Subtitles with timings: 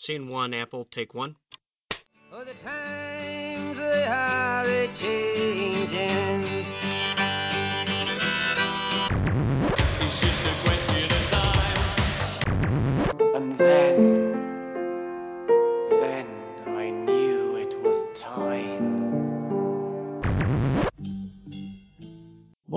[0.00, 1.34] Scene one, Apple, take one.
[2.32, 6.66] Oh, the times they are a changing.
[10.00, 10.77] It's just a question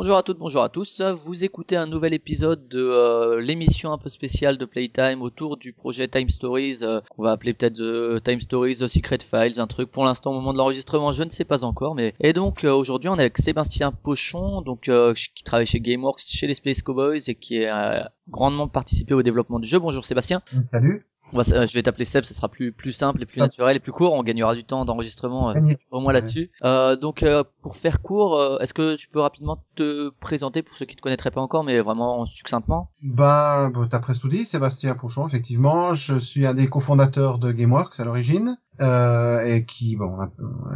[0.02, 1.00] Bonjour à toutes, bonjour à tous.
[1.00, 5.74] Vous écoutez un nouvel épisode de euh, l'émission un peu spéciale de Playtime autour du
[5.74, 6.80] projet Time Stories.
[6.82, 10.34] euh, on va appeler peut-être euh, Time Stories Secret Files, un truc pour l'instant au
[10.34, 11.94] moment de l'enregistrement, je ne sais pas encore.
[11.94, 14.90] Mais et donc euh, aujourd'hui on est avec Sébastien Pochon, donc
[15.36, 19.60] qui travaille chez GameWorks, chez les Space Cowboys et qui a grandement participé au développement
[19.60, 19.78] du jeu.
[19.78, 20.42] Bonjour Sébastien.
[20.72, 21.06] Salut.
[21.34, 23.80] Va euh, je vais t'appeler Seb, ça sera plus plus simple et plus naturel et
[23.80, 24.14] plus court.
[24.14, 25.52] On gagnera du temps d'enregistrement.
[25.52, 26.52] euh, au moins là-dessus.
[26.64, 30.78] Euh, donc euh, pour faire court, euh, est-ce que tu peux rapidement te présenter pour
[30.78, 32.90] ceux qui te connaîtraient pas encore, mais vraiment succinctement?
[33.04, 35.94] Ben, bon, t'as presque tout dit, Sébastien Pouchon, effectivement.
[35.94, 40.30] Je suis un des cofondateurs de GameWorks à l'origine, euh, et qui, bon, a,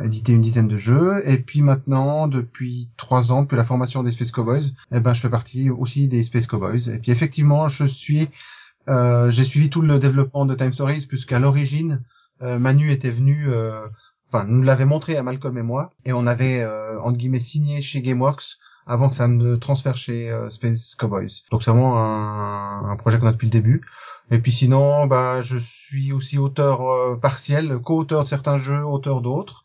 [0.03, 1.21] édité une dizaine de jeux.
[1.27, 5.21] Et puis maintenant, depuis trois ans, depuis la formation des Space Cowboys, eh ben, je
[5.21, 6.89] fais partie aussi des Space Cowboys.
[6.89, 8.29] Et puis effectivement, je suis,
[8.87, 12.01] j'ai suivi tout le développement de Time Stories, puisqu'à l'origine,
[12.41, 13.87] euh, Manu était venu, euh,
[14.27, 17.81] enfin, nous l'avait montré à Malcolm et moi, et on avait, euh, entre guillemets, signé
[17.81, 21.43] chez GameWorks avant que ça ne transfère chez euh, Space Cowboys.
[21.51, 23.81] Donc c'est vraiment un, projet qu'on a depuis le début.
[24.31, 29.21] Et puis sinon, bah, je suis aussi auteur euh, partiel, co-auteur de certains jeux, auteur
[29.21, 29.63] d'autres,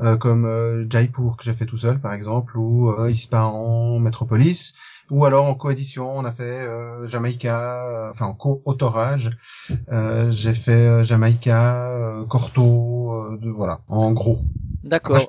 [0.00, 4.74] euh, comme euh, Jaipur que j'ai fait tout seul par exemple, ou euh, Ispahan, Metropolis,
[5.10, 9.30] ou alors en coédition, on a fait euh, Jamaïca, euh, enfin en co-autorage,
[9.90, 14.38] euh, j'ai fait euh, Jamaïca, euh, Corto, euh, de, voilà, en gros.
[14.82, 15.18] D'accord.
[15.20, 15.26] Je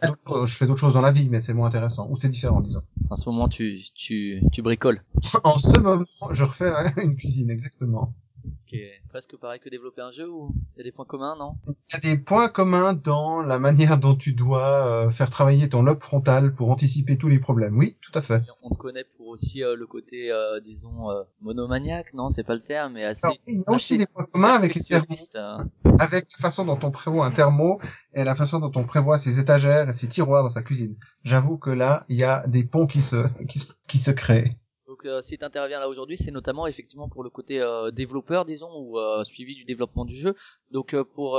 [0.55, 2.83] fais d'autres choses- dans la vie, mais c'est moins intéressant, ou c'est différent, disons.
[3.09, 5.01] En ce moment, tu tu tu bricoles.
[5.43, 6.71] En ce moment, je refais
[7.03, 8.13] une cuisine, exactement.
[8.73, 11.55] Est presque pareil que développer un jeu ou il y a des points communs, non?
[11.67, 15.69] Il y a des points communs dans la manière dont tu dois euh, faire travailler
[15.69, 17.77] ton lobe frontal pour anticiper tous les problèmes.
[17.77, 18.43] Oui, tout à fait.
[18.61, 22.55] On te connaît pour aussi euh, le côté, euh, disons, euh, monomaniaque, non C'est pas
[22.55, 23.27] le terme, mais assez.
[23.27, 25.69] Alors, il y a aussi des points communs avec les thermos, hein.
[25.99, 27.79] avec la façon dont on prévoit un thermo
[28.13, 30.95] et la façon dont on prévoit ses étagères et ses tiroirs dans sa cuisine.
[31.23, 34.57] J'avoue que là, il y a des ponts qui se qui se, qui se créent.
[34.87, 38.45] Donc euh, si tu interviens là aujourd'hui, c'est notamment effectivement pour le côté euh, développeur,
[38.45, 40.35] disons, ou euh, suivi du développement du jeu.
[40.71, 41.37] Donc pour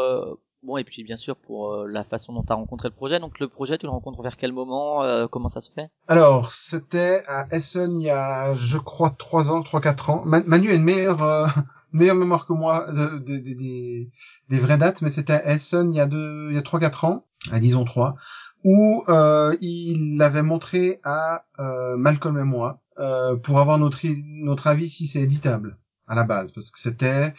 [0.63, 3.19] bon et puis bien sûr pour euh, la façon dont tu as rencontré le projet.
[3.21, 5.91] Donc le projet, tu le rencontres vers quel moment euh, Comment ça se fait?
[6.09, 10.23] Alors, c'était à Essen il y a, je crois, trois ans, trois, quatre ans.
[10.25, 11.47] Man- Manu a une meilleure, euh,
[11.93, 14.09] meilleure mémoire que moi de- de- de-
[14.49, 16.81] des, vraies dates, mais c'était à Essen il y a deux, il y a trois,
[16.81, 18.17] quatre ans, à disons trois,
[18.65, 24.67] où euh, il l'avait montré à euh, Malcolm et moi euh, pour avoir notre, notre
[24.67, 25.79] avis si c'est éditable
[26.09, 27.35] à la base, parce que c'était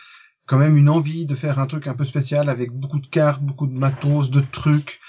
[0.48, 3.44] quand même une envie de faire un truc un peu spécial avec beaucoup de cartes,
[3.44, 5.00] beaucoup de matos, de trucs.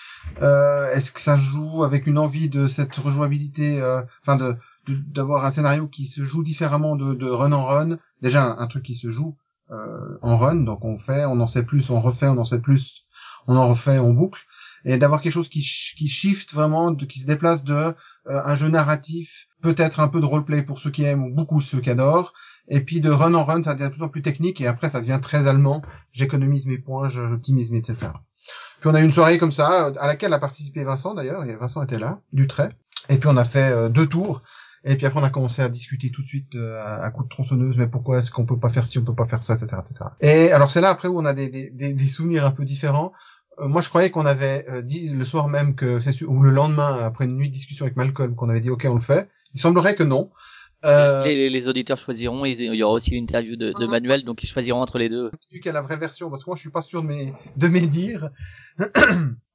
[0.43, 4.57] Euh, Est-ce que ça joue avec une envie de cette rejouabilité, euh, enfin de
[4.89, 7.99] d'avoir un scénario qui se joue différemment de, de run en run?
[8.23, 9.37] Déjà un, truc qui se joue
[9.71, 12.61] euh, en run, donc on fait, on en sait plus, on refait, on en sait
[12.61, 13.07] plus,
[13.47, 14.47] on en refait, on boucle,
[14.87, 17.95] et d'avoir quelque chose qui qui shift vraiment, de, qui se déplace de euh,
[18.27, 21.81] un jeu narratif, peut-être un peu de roleplay pour ceux qui aiment ou beaucoup ceux
[21.81, 22.33] qui adorent,
[22.69, 24.91] et puis de run en run, ça devient de plus en plus technique, et après
[24.91, 25.83] ça devient très allemand.
[26.13, 28.11] J'économise mes points, j'optimise, mes- etc.
[28.81, 31.45] Puis on a eu une soirée comme ça, euh, à laquelle a participé Vincent d'ailleurs,
[31.59, 32.69] Vincent était là, du trait.
[33.09, 34.43] Et puis on a fait euh, deux tours.
[34.85, 37.31] Et puis après on a commencé à discuter tout de suite euh, à, coups de
[37.31, 39.77] tronçonneuse, mais pourquoi est-ce qu'on peut pas faire ci, on peut pas faire ça, etc.,
[39.81, 40.11] etc.
[40.21, 43.13] Et alors c'est là après où on a des, des, des, souvenirs un peu différents.
[43.59, 47.25] Euh, moi je croyais qu'on avait dit le soir même que ou le lendemain après
[47.25, 49.29] une nuit de discussion avec Malcolm qu'on avait dit ok on le fait.
[49.55, 50.31] Il semblerait que non.
[50.85, 52.45] Euh, les, les auditeurs choisiront.
[52.45, 55.31] ils- Il y aura aussi l'interview de, de Manuel, donc ils choisiront entre les deux.
[55.51, 57.69] vu qu'à la vraie version, parce que moi je suis pas sûr de mes de
[57.69, 58.31] mes dires.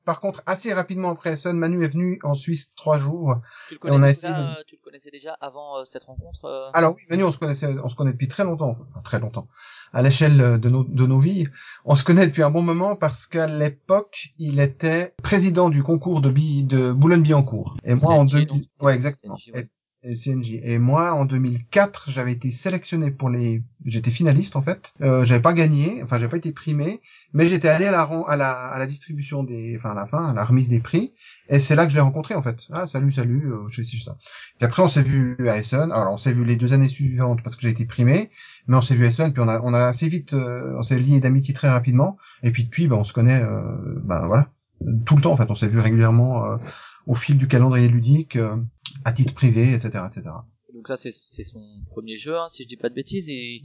[0.06, 3.38] Par contre, assez rapidement après Essen, Manu est venu en Suisse trois jours.
[3.70, 5.86] Tu le on a connaissais, essayé déjà, de- euh, tu le connaissais déjà avant euh,
[5.86, 8.72] cette rencontre euh Alors oui, Manu, on se connaissait, on se connaît depuis très longtemps,
[8.72, 9.48] enfin très longtemps,
[9.94, 11.48] à l'échelle de nos de nos vies.
[11.86, 16.20] On se connaît depuis un bon moment parce qu'à l'époque, il était président du concours
[16.20, 17.78] de billes de Boulogne-Billancourt.
[17.86, 18.64] Et moi en CNJ, 2000, donc.
[18.82, 19.38] ouais exactement.
[19.54, 19.70] Et, et
[20.04, 20.60] CNJ.
[20.64, 24.94] Et moi en 2004, j'avais été sélectionné pour les, j'étais finaliste en fait.
[25.02, 27.02] Euh, j'avais pas gagné, enfin j'avais pas été primé,
[27.34, 30.26] mais j'étais allé à la à la à la distribution des, enfin à la fin,
[30.26, 31.14] à la remise des prix.
[31.50, 32.68] Et c'est là que je l'ai rencontré en fait.
[32.72, 34.18] Ah salut salut, euh, je fais ça.
[34.58, 35.92] Puis après on s'est vu à Essen.
[35.92, 38.30] Alors on s'est vu les deux années suivantes parce que j'ai été primé,
[38.68, 39.32] mais on s'est vu à Essen.
[39.32, 42.18] Puis on a on a assez vite, euh, on s'est lié d'amitié très rapidement.
[42.44, 43.62] Et puis depuis, ben on se connaît, euh,
[44.04, 44.50] ben voilà,
[45.06, 45.50] tout le temps en fait.
[45.50, 46.58] On s'est vu régulièrement euh,
[47.08, 48.56] au fil du calendrier ludique, euh,
[49.06, 50.32] à titre privé, etc., etc.
[50.74, 53.30] Donc là, c'est son premier jeu, hein, si je dis pas de bêtises.
[53.30, 53.62] Et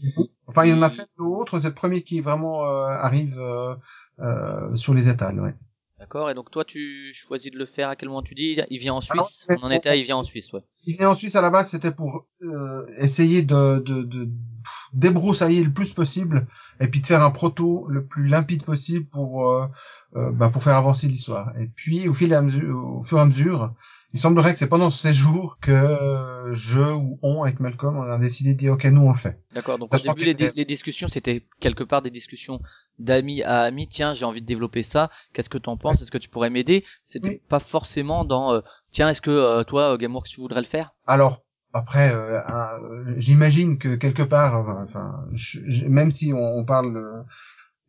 [0.46, 1.58] Enfin, il en a fait d'autres.
[1.58, 3.74] C'est le premier qui vraiment euh, arrive euh,
[4.20, 5.40] euh, sur les étals.
[5.40, 5.54] Ouais.
[5.98, 6.30] D'accord.
[6.30, 8.94] Et donc toi, tu choisis de le faire à quel moment tu dis Il vient
[8.94, 9.46] en Suisse.
[9.48, 10.62] On en était, il vient en Suisse, ouais.
[10.86, 14.88] Il venait en Suisse à la base, c'était pour euh, essayer de, de, de pff,
[14.92, 16.46] débroussailler le plus possible
[16.80, 19.66] et puis de faire un proto le plus limpide possible pour euh,
[20.14, 21.52] euh, bah, pour faire avancer l'histoire.
[21.58, 23.74] Et puis au fil et à mesure, au fur et à mesure,
[24.14, 28.10] il semblerait que c'est pendant ce séjour que euh, je ou on avec Malcolm on
[28.10, 29.38] a décidé de dire ok nous on le fait.
[29.52, 29.78] D'accord.
[29.78, 32.60] Donc au début, les, que- di- les discussions, c'était quelque part des discussions
[32.98, 33.86] d'amis à amis.
[33.88, 35.10] Tiens, j'ai envie de développer ça.
[35.32, 36.00] Qu'est-ce que t'en penses?
[36.00, 36.84] Est-ce que tu pourrais m'aider?
[37.04, 37.40] C'était Oui.
[37.48, 38.54] pas forcément dans.
[38.54, 38.60] euh,
[38.92, 40.94] Tiens, est-ce que euh, toi, euh, Gameworks, tu voudrais le faire?
[41.06, 41.44] Alors
[41.74, 42.78] après, euh, un-
[43.18, 47.22] j'imagine que quelque part, euh, enfin, je- je- même si on, on parle euh,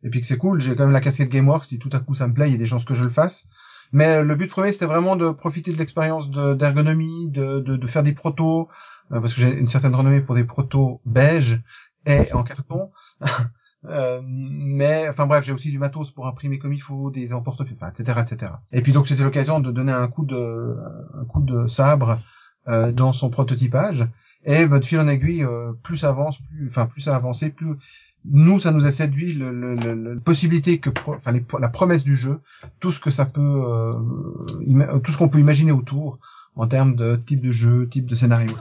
[0.02, 1.64] et puis que c'est cool, j'ai quand même la casquette GameWorks.
[1.66, 3.10] Si tout à coup ça me plaît, il y a des chances que je le
[3.10, 3.48] fasse.
[3.92, 7.86] Mais le but premier, c'était vraiment de profiter de l'expérience de- d'ergonomie, de, de, de
[7.86, 8.68] faire des protos,
[9.12, 11.60] euh, parce que j'ai une certaine renommée pour des protos beige
[12.06, 12.90] et en carton.
[13.86, 17.62] Euh, mais enfin bref, j'ai aussi du matos pour imprimer comme il faut, des emporte
[17.62, 18.60] enfin, etc., etc.
[18.72, 20.76] Et puis donc c'était l'occasion de donner un coup de
[21.14, 22.20] un coup de sabre
[22.68, 24.06] euh, dans son prototypage.
[24.44, 27.76] Et bah, de fil en aiguille, euh, plus avance, plus enfin plus ça avancé, plus
[28.24, 31.44] nous ça nous a séduit le, le, le- le- la possibilité que pro- enfin les-
[31.58, 32.40] la promesse du jeu,
[32.80, 33.94] tout ce que ça peut euh,
[34.66, 36.18] ima- tout ce qu'on peut imaginer autour
[36.56, 38.52] en termes de type de jeu, type de scénario.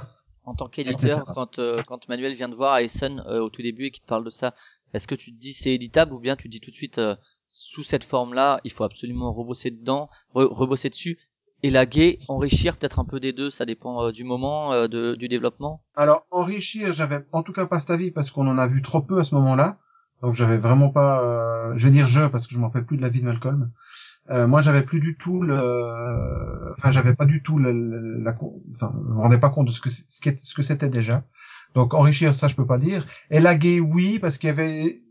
[0.45, 3.85] En tant qu'éditeur, quand, euh, quand Manuel vient de voir Essen euh, au tout début
[3.85, 4.55] et qu'il te parle de ça,
[4.93, 6.97] est-ce que tu te dis c'est éditable ou bien tu te dis tout de suite
[6.97, 7.15] euh,
[7.47, 11.17] sous cette forme-là, il faut absolument rebosser dedans, re- rebosser dessus,
[11.63, 15.27] élaguer, enrichir peut-être un peu des deux, ça dépend euh, du moment, euh, de, du
[15.27, 15.81] développement.
[15.95, 19.01] Alors enrichir, j'avais en tout cas pas cet avis parce qu'on en a vu trop
[19.01, 19.77] peu à ce moment-là.
[20.21, 22.97] Donc j'avais vraiment pas, euh, je vais dire je parce que je me rappelle plus
[22.97, 23.71] de la vie de Malcolm.
[24.29, 28.35] Euh, moi j'avais plus du tout le, enfin j'avais pas du tout le, la,
[28.71, 31.23] enfin je me rendais pas compte de ce que ce ce que c'était déjà.
[31.73, 33.05] Donc enrichir ça je peux pas dire.
[33.31, 35.01] Élaguer oui parce qu'il y avait,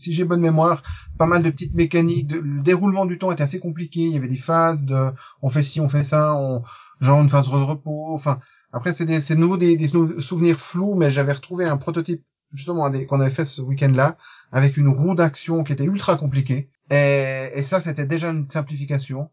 [0.00, 0.82] si j'ai bonne mémoire,
[1.18, 2.30] pas mal de petites mécaniques.
[2.32, 4.00] Le déroulement du temps était assez compliqué.
[4.00, 5.12] Il y avait des phases de,
[5.42, 6.62] on fait ci, on fait ça, on
[7.00, 8.12] genre une phase de repos.
[8.12, 8.40] Enfin
[8.72, 12.22] après, c'est de nouveau des, des sou- souvenirs flous, mais j'avais retrouvé un prototype,
[12.52, 14.16] justement, qu'on avait fait ce week-end-là,
[14.52, 16.68] avec une roue d'action qui était ultra compliquée.
[16.90, 19.30] Et, et ça, c'était déjà une simplification.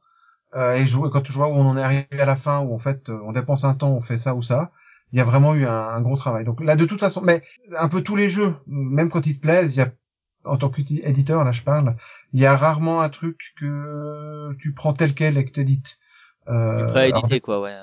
[0.55, 2.73] Euh, et je, quand je vois où on en est arrivé à la fin, où
[2.73, 4.71] en fait, on dépense un temps, on fait ça ou ça,
[5.11, 6.45] il y a vraiment eu un, un gros travail.
[6.45, 7.43] Donc là, de toute façon, mais
[7.77, 9.91] un peu tous les jeux, même quand ils te plaisent, il y a,
[10.45, 11.95] en tant qu'éditeur, là, je parle,
[12.33, 15.99] il y a rarement un truc que tu prends tel quel et que t'édites.
[16.47, 17.75] Euh, Prêt à alors, quoi, ouais.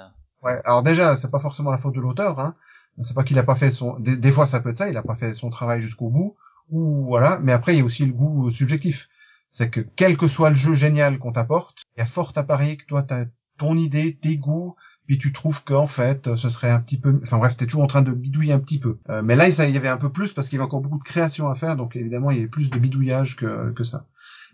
[0.43, 2.55] Ouais, alors déjà, c'est pas forcément la faute de l'auteur, hein.
[3.01, 4.97] C'est pas qu'il a pas fait son, des, des fois ça peut être ça, il
[4.99, 6.37] a pas fait son travail jusqu'au bout,
[6.71, 7.39] ou voilà.
[7.43, 9.09] Mais après, il y a aussi le goût subjectif.
[9.51, 12.43] C'est que quel que soit le jeu génial qu'on t'apporte, il y a fort à
[12.43, 13.25] parier que toi t'as
[13.59, 14.77] ton idée, tes goûts,
[15.07, 17.87] puis tu trouves qu'en fait, ce serait un petit peu, enfin bref, t'es toujours en
[17.87, 18.99] train de bidouiller un petit peu.
[19.11, 20.99] Euh, mais là, il y avait un peu plus parce qu'il y avait encore beaucoup
[20.99, 24.07] de création à faire, donc évidemment, il y avait plus de bidouillage que, que ça.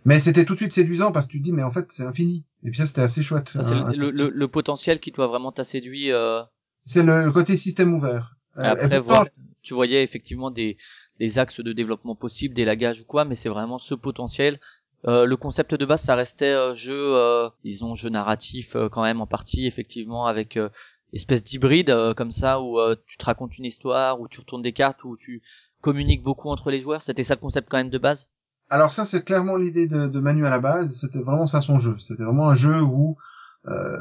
[0.05, 2.05] Mais c'était tout de suite séduisant parce que tu te dis, mais en fait, c'est
[2.05, 2.45] infini.
[2.65, 3.49] Et puis ça, c'était assez chouette.
[3.49, 3.93] Ça, hein.
[3.95, 6.13] le, le, le- potentiel qui doit vraiment t'a séduit.
[6.13, 6.41] Euh,
[6.85, 8.37] C'est le, le côté système ouvert.
[8.57, 9.27] Euh, et après, pourtant, voir,
[9.63, 10.77] tu voyais effectivement des,
[11.19, 14.61] des axes de développement possibles, des lagages ou quoi, mais c'est vraiment ce potentiel.
[15.07, 19.03] Euh, le concept de base, ça restait euh, jeu, euh, disons jeu narratif euh, quand
[19.03, 20.69] même en partie, effectivement, avec euh,
[21.13, 25.05] espèce d'hybride comme ça où tu te racontes une histoire, où tu retournes des cartes,
[25.05, 25.41] où tu
[25.81, 27.03] communiques beaucoup entre les joueurs.
[27.03, 28.31] C'était ça le concept quand même de base?
[28.71, 30.95] Alors ça, c'est clairement l'idée de, de Manu à la base.
[31.01, 31.97] C'était vraiment ça son jeu.
[31.99, 33.17] C'était vraiment un jeu où,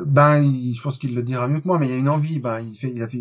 [0.06, 2.10] ben, il- je pense qu'il le dira mieux que moi, mais il y a une
[2.10, 2.40] envie.
[2.40, 3.20] Ben, il fait, il a fait,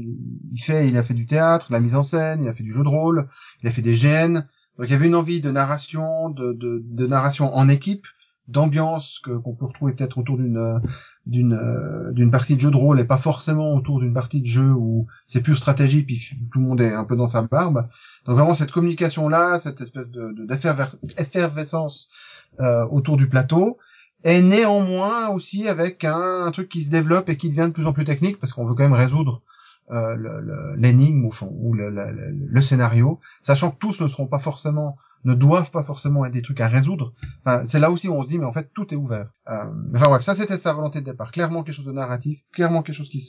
[0.53, 2.65] il fait, il a fait du théâtre, de la mise en scène, il a fait
[2.65, 3.29] du jeu de rôle,
[3.63, 4.43] il a fait des GN.
[4.79, 8.07] Donc il y avait une envie de narration, de, de, narration en équipe,
[8.49, 10.79] d'ambiance que qu'on peut retrouver peut-être autour d'une euh,
[11.27, 14.47] d'une euh, d'une partie de jeu de rôle et pas forcément autour d'une partie de
[14.47, 16.21] jeu où c'est pure stratégie puis
[16.53, 17.89] tout le monde est un peu dans sa barbe.
[18.25, 22.09] Donc vraiment cette communication là, cette espèce de de- d'efferver- effervescence
[22.61, 23.79] euh, autour du plateau,
[24.25, 27.87] et néanmoins aussi avec un, un truc qui se développe et qui devient de plus
[27.87, 29.43] en plus technique parce qu'on veut quand même résoudre
[29.91, 34.97] euh, l'énigme ou le, le- le- le scénario, sachant que tous ne seront pas forcément
[35.25, 37.13] ne doivent pas forcément être des trucs à résoudre.
[37.45, 39.33] Enfin, c'est là aussi où on se dit mais en fait tout est ouvert.
[39.49, 39.65] Euh,
[39.95, 41.33] enfin bref, ça c'était sa volonté de départ.
[41.33, 43.21] Clairement quelque chose de narratif, clairement quelque chose qui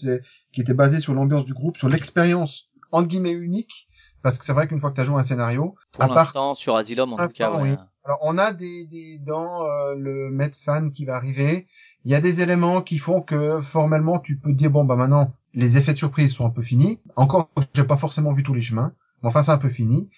[0.52, 3.88] qui était basé sur l'ambiance du groupe, sur l'expérience entre guillemets unique.
[4.22, 6.18] Parce que c'est vrai qu'une fois que tu as joué un scénario, Pour à part
[6.18, 7.72] l'instant, sur Asylum en tout cas, ouais.
[7.72, 7.76] oui.
[8.04, 11.68] alors, on a des, des dans euh, le Medfan qui va arriver,
[12.06, 14.96] il y a des éléments qui font que formellement tu peux te dire bon bah
[14.96, 17.00] maintenant les effets de surprise sont un peu finis.
[17.16, 20.10] Encore, j'ai pas forcément vu tous les chemins, mais enfin c'est un peu fini.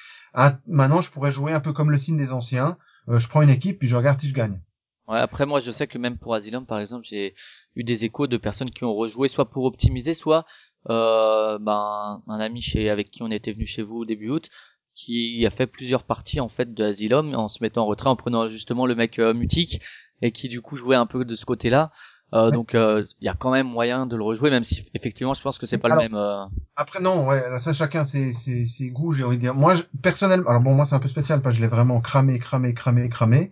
[0.68, 2.78] Maintenant, je pourrais jouer un peu comme le signe des anciens.
[3.08, 4.62] Euh, je prends une équipe puis je regarde si je gagne.
[5.08, 7.34] Ouais, après moi je sais que même pour Asylum par exemple j'ai
[7.76, 10.46] eu des échos de personnes qui ont rejoué soit pour optimiser soit
[10.88, 14.52] euh, ben un ami chez avec qui on était venu chez vous début août
[14.94, 18.16] qui a fait plusieurs parties en fait de Asylum en se mettant en retrait en
[18.16, 19.82] prenant justement le mec euh, mutique
[20.22, 21.92] et qui du coup jouait un peu de ce côté-là.
[21.92, 21.94] Euh,
[22.32, 22.52] Ouais.
[22.52, 25.58] Donc il y a quand même moyen de le rejouer, même si effectivement je pense
[25.58, 26.16] que c'est pas Alors, le même.
[26.18, 26.46] euh,
[26.76, 29.56] Après non, ouais, ça chacun ses, ses, ses goûts, j'ai envie de dire.
[29.56, 32.02] Moi, je, personnellement, alors bon, moi c'est un peu spécial parce que je l'ai vraiment
[32.02, 33.52] cramé, cramé, cramé, cramé.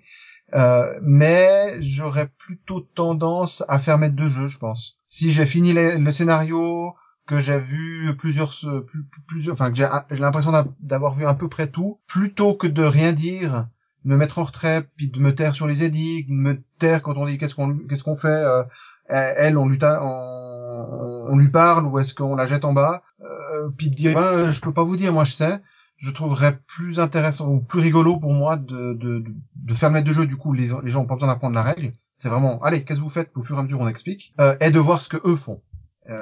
[0.53, 5.00] Euh, mais j'aurais plutôt tendance à faire mettre deux jeux, je pense.
[5.07, 6.93] Si j'ai fini les- le scénario,
[7.25, 8.53] que j'ai vu plusieurs,
[9.27, 12.84] plusieurs, enfin que j'ai l'impression d'a- d'avoir vu à peu près tout, plutôt que de
[12.84, 13.67] rien dire,
[14.08, 17.18] me mettre en retrait, puis de me taire sur les édicts, de me taire quand
[17.18, 18.28] on dit qu'est-ce qu'on qu'est-ce qu'on fait.
[18.28, 18.64] euh,
[19.10, 23.04] elle, on lui, ta- on, on lui parle ou est-ce qu'on la jette en bas
[23.22, 25.60] euh, puis de dire ben, je peux pas vous dire moi je sais.
[25.98, 30.06] Je trouverais plus intéressant ou plus rigolo pour moi de de, de, de faire mettre
[30.08, 30.26] de jeu.
[30.26, 31.92] Du coup les, les gens ont pas besoin d'apprendre la règle.
[32.18, 34.56] C'est vraiment allez qu'est-ce que vous faites au fur et à mesure on explique euh,
[34.60, 35.62] et de voir ce que eux font.
[36.10, 36.20] Euh,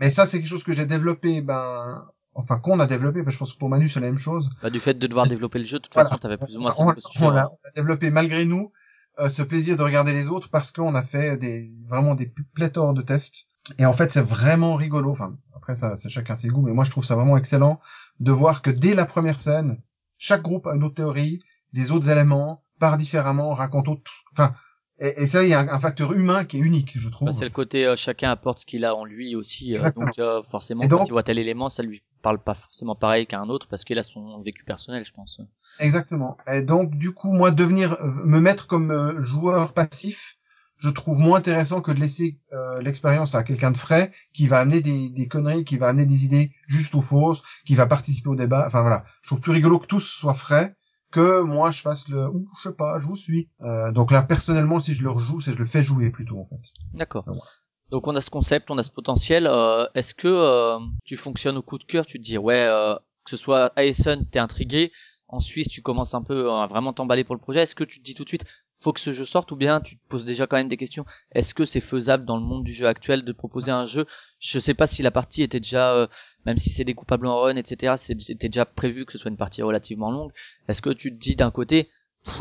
[0.00, 3.34] mais ça c'est quelque chose que j'ai développé ben enfin qu'on a développé parce que
[3.34, 4.50] je pense que pour Manu c'est la même chose.
[4.62, 6.08] Bah, du fait de devoir développer le jeu, de toute Voilà.
[6.08, 8.72] façon t'avais plus ou moins on, cette on a, on a développé malgré nous
[9.20, 12.94] euh, ce plaisir de regarder les autres parce qu'on a fait des vraiment des pléthores
[12.94, 13.46] de tests.
[13.78, 15.10] Et en fait c'est vraiment rigolo.
[15.12, 17.80] Enfin après ça c'est chacun ses goûts mais moi je trouve ça vraiment excellent
[18.20, 19.80] de voir que dès la première scène
[20.18, 21.40] chaque groupe a une autre théorie
[21.72, 24.54] des autres éléments part différemment raconte autre enfin
[24.98, 27.26] et, et ça il y a un, un facteur humain qui est unique je trouve.
[27.26, 30.18] Bah, c'est le côté euh, chacun apporte ce qu'il a en lui aussi, euh, donc
[30.18, 33.38] euh, forcément Et quand il voit tel élément, ça lui parle pas forcément pareil qu'à
[33.38, 35.40] un autre parce qu'il a son vécu personnel, je pense.
[35.78, 36.38] Exactement.
[36.50, 40.38] Et donc, du coup, moi, devenir, euh, me mettre comme euh, joueur passif,
[40.78, 44.58] je trouve moins intéressant que de laisser euh, l'expérience à quelqu'un de frais qui va
[44.58, 48.30] amener des, des conneries, qui va amener des idées justes ou fausses, qui va participer
[48.30, 48.64] au débat.
[48.66, 50.74] Enfin voilà, je trouve plus rigolo que tous soient frais
[51.14, 53.48] que moi je fasse le ou je sais pas, je vous suis.
[53.60, 56.46] Euh, donc là, personnellement, si je le rejoue, c'est je le fais jouer plutôt en
[56.46, 56.72] fait.
[56.92, 57.24] D'accord.
[57.90, 59.46] Donc on a ce concept, on a ce potentiel.
[59.46, 62.94] euh, Est-ce que euh, tu fonctionnes au coup de cœur Tu te dis ouais, euh,
[63.24, 64.92] que ce soit Aeson, t'es intrigué.
[65.28, 67.60] En Suisse, tu commences un peu à vraiment t'emballer pour le projet.
[67.62, 68.44] Est-ce que tu te dis tout de suite,
[68.78, 71.04] faut que ce jeu sorte ou bien tu te poses déjà quand même des questions
[71.32, 74.06] Est-ce que c'est faisable dans le monde du jeu actuel de proposer un jeu?
[74.38, 76.06] Je sais pas si la partie était déjà, euh,
[76.46, 77.94] même si c'est découpable en run, etc.
[77.96, 80.32] C'était déjà prévu que ce soit une partie relativement longue.
[80.68, 81.88] Est-ce que tu te dis d'un côté,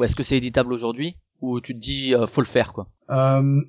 [0.01, 1.15] est-ce que c'est éditable aujourd'hui?
[1.41, 2.87] Ou tu te dis euh, faut le faire quoi?
[3.09, 3.61] Euh,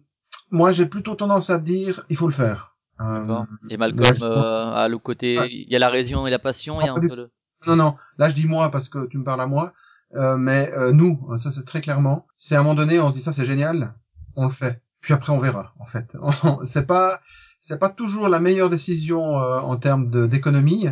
[0.50, 2.76] moi, j'ai plutôt tendance à dire il faut le faire.
[3.00, 3.46] Euh, D'accord.
[3.68, 5.46] Et là, Malcolm je- euh, a le côté, Ah.
[5.46, 7.30] il y a la raison et la passion, il y a un peu le.
[7.66, 9.72] Non, non, là je dis moi parce que tu me parles à moi,
[10.16, 13.14] euh, mais euh, nous, ça c'est très clairement, c'est à un moment donné on se
[13.14, 13.94] dit ça c'est génial,
[14.36, 16.14] on le fait, puis après on verra en fait.
[16.64, 17.20] c'est pas
[17.62, 20.88] c'est pas toujours la meilleure décision euh, en termes d'économie,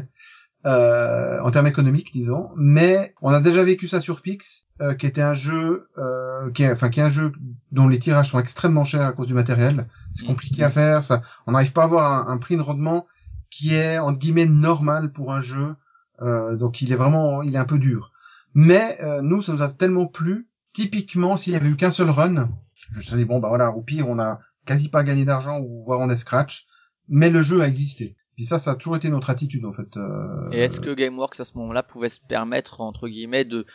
[0.65, 5.07] euh, en termes économiques disons, mais on a déjà vécu ça sur Pix, euh, qui
[5.07, 7.33] était un jeu, euh, qui est, enfin qui est un jeu
[7.73, 11.23] dont les tirages sont extrêmement chers à cause du matériel, c'est compliqué à faire, ça,
[11.47, 13.07] on n'arrive pas à avoir un, un prix de rendement
[13.51, 15.75] qui est entre guillemets normal pour un jeu
[16.23, 18.13] euh, donc il est vraiment, il est un peu dur.
[18.55, 20.49] Mais euh, nous, ça nous a tellement plu.
[20.73, 22.49] Typiquement, s'il y avait eu qu'un seul run,
[22.93, 25.61] je me serais dit bon bah voilà, au pire on a quasi pas gagné d'argent
[25.61, 26.67] ou voire on est scratch,
[27.09, 28.17] mais le jeu a existé.
[28.35, 29.97] Puis ça, ça a toujours été notre attitude en fait.
[29.97, 33.67] Euh, Et est-ce que GameWorks à ce moment-là pouvait se permettre entre guillemets de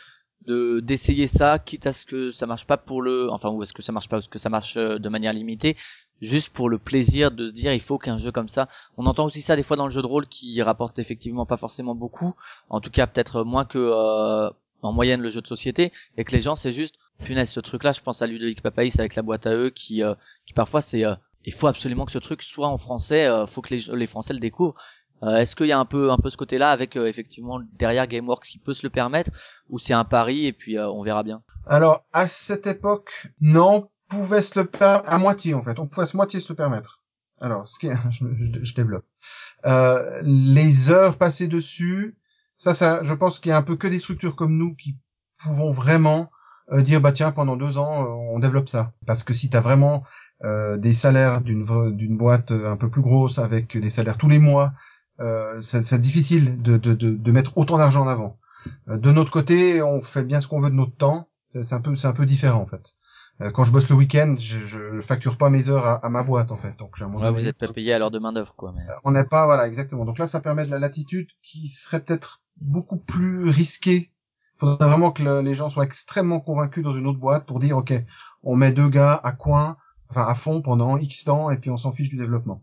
[0.46, 3.72] de d'essayer ça, quitte à ce que ça marche pas pour le, enfin ou est-ce
[3.72, 5.76] que ça marche pas, parce que ça marche euh, de manière limitée,
[6.20, 8.68] juste pour le plaisir de se dire il faut qu'un jeu comme ça.
[8.96, 11.56] On entend aussi ça des fois dans le jeu de rôle qui rapporte effectivement pas
[11.56, 12.34] forcément beaucoup,
[12.70, 14.50] en tout cas peut-être moins que euh,
[14.82, 17.92] en moyenne le jeu de société, et que les gens c'est juste punaise ce truc-là,
[17.92, 20.14] je pense à Ludovic Papaïs avec la boîte à eux qui euh,
[20.46, 21.14] qui parfois c'est euh,
[21.48, 24.40] il faut absolument que ce truc soit en français, euh, faut que les, Français le
[24.40, 24.74] découvrent.
[25.22, 28.06] Euh, Est-ce qu'il y a un peu un peu ce côté-là avec euh, effectivement derrière
[28.06, 29.30] GameWorks qui peut se le permettre
[29.68, 31.42] ou c'est un pari et puis euh, on verra bien?
[31.66, 35.78] Alors à cette époque, non, on pouvait se le permettre à moitié en fait.
[35.78, 37.02] On pouvait à moitié se le permettre.
[37.40, 39.06] Alors, ce qui je, je- je développe.
[39.66, 42.16] Euh, les heures passées dessus,
[42.56, 44.96] ça, ça, je pense qu'il y a un peu que des structures comme nous qui
[45.42, 46.30] pouvons vraiment
[46.72, 48.92] euh, dire bah tiens pendant deux ans on développe ça.
[49.06, 50.04] Parce que si t'as vraiment
[50.78, 51.64] des salaires d'une
[51.96, 54.72] d'une boîte euh, un peu plus grosse avec des salaires tous les mois,
[55.20, 58.38] euh, c'est difficile de, de, de, de mettre autant d'argent en avant.
[58.88, 61.28] Euh, de notre côté, on fait bien ce qu'on veut de notre temps.
[61.48, 62.94] C'est un peu, c'est un peu différent en fait.
[63.40, 66.22] Euh, Quand je bosse le week-end, je, je facture pas mes heures à, à ma
[66.22, 66.76] boîte en fait.
[66.78, 68.54] Donc j'ai un moment Ouais, donné- vous êtes pas payé à l'heure de main d'œuvre
[68.56, 68.72] quoi.
[68.74, 68.82] Mais...
[69.04, 70.04] on n'est pas voilà exactement.
[70.04, 74.12] Donc là, ça permet de la latitude qui serait peut-être beaucoup plus risquée.
[74.56, 77.60] Il faudrait vraiment que le- les gens soient extrêmement convaincus dans une autre boîte pour
[77.60, 77.92] dire ok,
[78.42, 79.76] on met deux gars à coin,
[80.10, 82.62] enfin à fond pendant X temps et puis on s'en fiche du développement.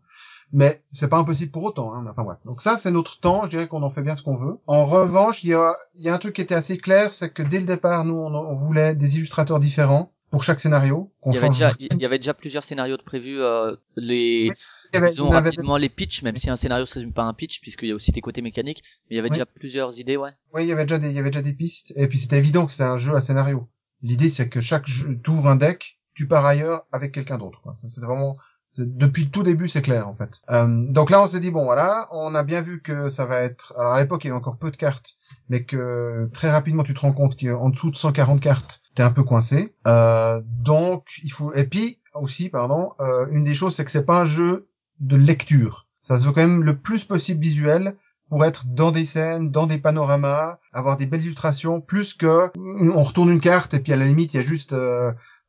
[0.53, 1.93] Mais c'est pas impossible pour autant.
[1.93, 2.05] Hein.
[2.09, 2.37] Enfin bref.
[2.45, 3.45] Donc ça, c'est notre temps.
[3.45, 4.57] Je dirais qu'on en fait bien ce qu'on veut.
[4.67, 7.41] En revanche, il y a, y a un truc qui était assez clair, c'est que
[7.43, 11.11] dès le départ, nous, on, on voulait des illustrateurs différents pour chaque scénario.
[11.25, 14.49] Il y avait déjà il y avait déjà plusieurs scénarios de prévus euh, les
[14.93, 17.33] avait- Disons avait- rapidement les pitchs, même si un scénario se résume pas à un
[17.33, 19.33] pitch, puisqu'il y a aussi des côtés mécaniques, mais il y avait Oui.
[19.35, 20.29] déjà plusieurs idées, ouais.
[20.53, 21.91] Oui, il y avait déjà des, il y avait déjà des pistes.
[21.97, 23.67] Et puis c'était évident que c'était un jeu à scénario.
[24.03, 27.61] L'idée, c'est que chaque jeu, t'ouvres un deck, tu pars ailleurs avec quelqu'un d'autre.
[27.75, 28.37] C'est vraiment,
[28.77, 30.41] depuis le tout début, c'est clair, en fait.
[30.49, 33.41] Euh, donc là, on s'est dit, bon, voilà, on a bien vu que ça va
[33.41, 35.17] être, alors à l'époque, il y avait encore peu de cartes,
[35.49, 39.11] mais que très rapidement, tu te rends compte qu'en dessous de 140 cartes, t'es un
[39.11, 39.75] peu coincé.
[39.87, 44.05] Euh, donc, il faut, et puis, aussi, pardon, euh, une des choses, c'est que c'est
[44.05, 44.67] pas un jeu
[44.99, 45.87] de lecture.
[46.01, 47.97] Ça se veut quand même le plus possible visuel
[48.29, 53.01] pour être dans des scènes, dans des panoramas, avoir des belles illustrations, plus que on
[53.01, 54.73] retourne une carte et puis à la limite il y a juste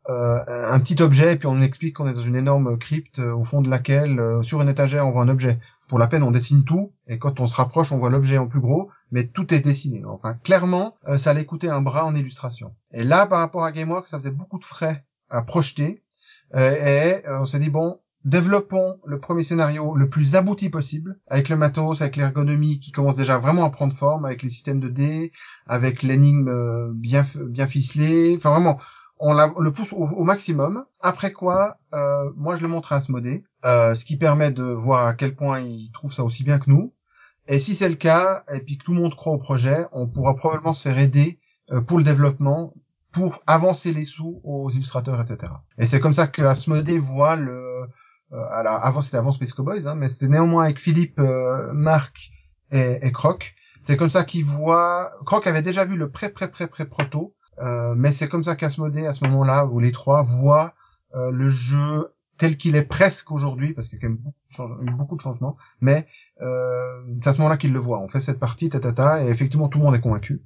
[0.08, 3.34] euh, un petit objet et puis on explique qu'on est dans une énorme crypte euh,
[3.34, 5.58] au fond de laquelle euh, sur une étagère on voit un objet.
[5.88, 8.46] Pour la peine on dessine tout et quand on se rapproche on voit l'objet en
[8.46, 10.04] plus gros, mais tout est dessiné.
[10.04, 12.72] Enfin clairement euh, ça allait coûter un bras en illustration.
[12.92, 16.04] Et là par rapport à GameWorks ça faisait beaucoup de frais à projeter
[16.54, 21.18] euh, et euh, on s'est dit bon développons le premier scénario le plus abouti possible,
[21.28, 24.80] avec le matos, avec l'ergonomie qui commence déjà vraiment à prendre forme, avec les systèmes
[24.80, 25.32] de dés,
[25.66, 28.34] avec l'énigme bien bien ficelée.
[28.36, 28.80] Enfin vraiment,
[29.18, 30.85] on, la- le pousse au, au maximum.
[31.00, 35.06] Après quoi, euh, moi je le montre à Asmodée, euh, ce qui permet de voir
[35.06, 36.92] à quel point il trouve ça aussi bien que nous.
[37.49, 40.08] Et si c'est le cas, et puis que tout le monde croit au projet, on
[40.08, 41.38] pourra probablement se faire aider
[41.70, 42.75] euh, pour le développement,
[43.12, 45.52] pour avancer les sous aux illustrateurs, etc.
[45.78, 47.87] Et c'est comme ça que Asmodée voit le
[48.32, 52.30] euh, alors avant c'était avant Space Cowboys, hein, mais c'était néanmoins avec Philippe, euh, Marc
[52.73, 53.54] et, et Croc.
[53.80, 55.12] C'est comme ça qu'ils voient.
[55.25, 58.56] Croc avait déjà vu le pré pré pré pré proto, euh, mais c'est comme ça
[58.56, 60.75] qu'Asmodée à ce moment-là où les trois voient
[61.14, 64.84] euh, le jeu tel qu'il est presque aujourd'hui, parce qu'il y a quand même beaucoup
[64.84, 66.06] de, eu beaucoup de changements, mais
[66.42, 67.98] euh, c'est à ce moment-là qu'ils le voient.
[68.00, 70.42] On fait cette partie, ta, ta, ta, et effectivement tout le monde est convaincu.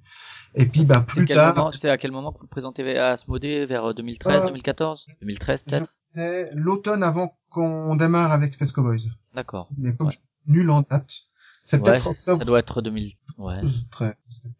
[0.55, 3.67] Et puis ben plus tard, C'est à quel moment que vous le présentez à Asmodée
[3.67, 5.87] Vers 2013, Euh, 2014 2013 peut-être?
[6.15, 9.11] c'est l'automne avant qu'on démarre avec Space Cowboys.
[9.35, 9.69] D'accord.
[9.79, 10.13] Mais comme Ouais.
[10.13, 11.13] je suis nul en date,
[11.65, 13.13] c'est Ouais, peut-être ça doit être 2000.
[13.41, 13.61] Ouais.
[13.63, 14.15] 12, 13,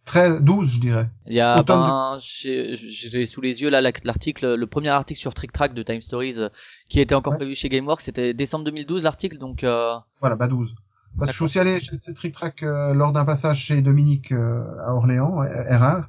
[0.07, 1.09] 13, 12, je dirais.
[1.27, 5.21] Il y a, ben, j'ai j'ai sous les yeux là la- l'article, le premier article
[5.21, 6.49] sur Trick Track de Time Stories euh,
[6.89, 7.39] qui était encore Ouais.
[7.39, 10.75] prévu chez GameWorks, c'était décembre 2012 l'article, donc euh, Voilà, bah 12.
[11.19, 14.33] Parce que je suis aussi allé chez Trick Track euh, lors d'un passage chez Dominique
[14.33, 16.09] euh, à Orléans, Erard,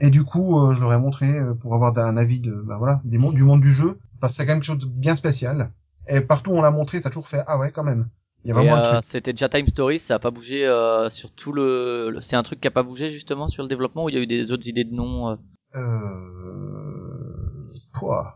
[0.00, 2.76] et du coup, euh, je leur ai montré euh, pour avoir un avis de, bah
[2.78, 4.86] voilà, des mondes, du monde du jeu, parce que c'est quand même quelque chose de
[4.86, 5.70] bien spécial.
[6.08, 8.08] Et partout où on l'a montré, ça a toujours fait ah ouais quand même.
[8.44, 10.64] Il y a et, vraiment un euh, c'était déjà Time Stories, ça a pas bougé
[10.66, 13.68] euh, sur tout le, le- c'est un truc qui a pas bougé justement sur le
[13.68, 15.30] développement ou il y a eu des autres idées de noms.
[15.30, 15.36] euh,
[15.74, 16.58] Euh...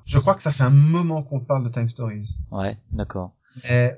[0.04, 2.28] Je crois que ça fait un moment qu'on parle de Time Stories.
[2.50, 3.32] Ouais, d'accord.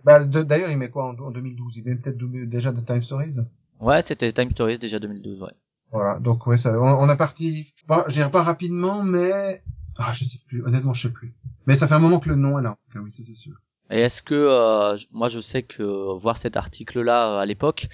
[0.05, 3.37] Bah, d'ailleurs, il met quoi en, en 2012 Il met peut-être déjà de Time Stories?
[3.81, 5.53] Ouais, c'était Time Stories déjà 2012, ouais.
[5.91, 7.73] Voilà, donc ouais, ça, on, on a parti,
[8.09, 9.63] je dirais pas rapidement, mais
[9.97, 11.33] ah, je sais plus, honnêtement, je sais plus.
[11.67, 12.77] Mais ça fait un moment que le nom est là.
[12.97, 13.55] Oui, c'est sûr.
[13.95, 15.85] Et est-ce que euh, moi je sais que
[16.19, 17.87] voir cet article-là euh, à l'époque,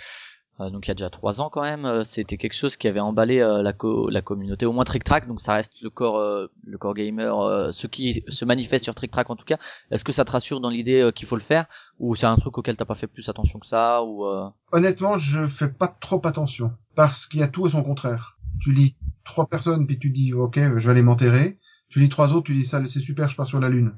[0.59, 2.89] euh, donc il y a déjà trois ans quand même, euh, c'était quelque chose qui
[2.89, 6.49] avait emballé la, co- la communauté, au moins Trick Track, donc ça reste le corps,
[6.65, 9.59] le corps gamer, ceux qui se manifestent sur Trick Track en tout cas.
[9.91, 11.67] Est-ce que ça te rassure dans l'idée qu'il faut le faire,
[11.99, 14.25] ou c'est un truc auquel t'as pas fait plus attention que ça, ou.
[14.73, 18.39] Honnêtement, je fais pas trop attention parce qu'il y a tout et son contraire.
[18.63, 21.59] Tu lis trois personnes puis tu dis ok, je vais aller m'enterrer.
[21.91, 23.93] Tu lis trois autres, tu dis ça, c'est super, je pars sur la lune.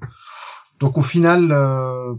[0.83, 2.15] Donc au final, euh,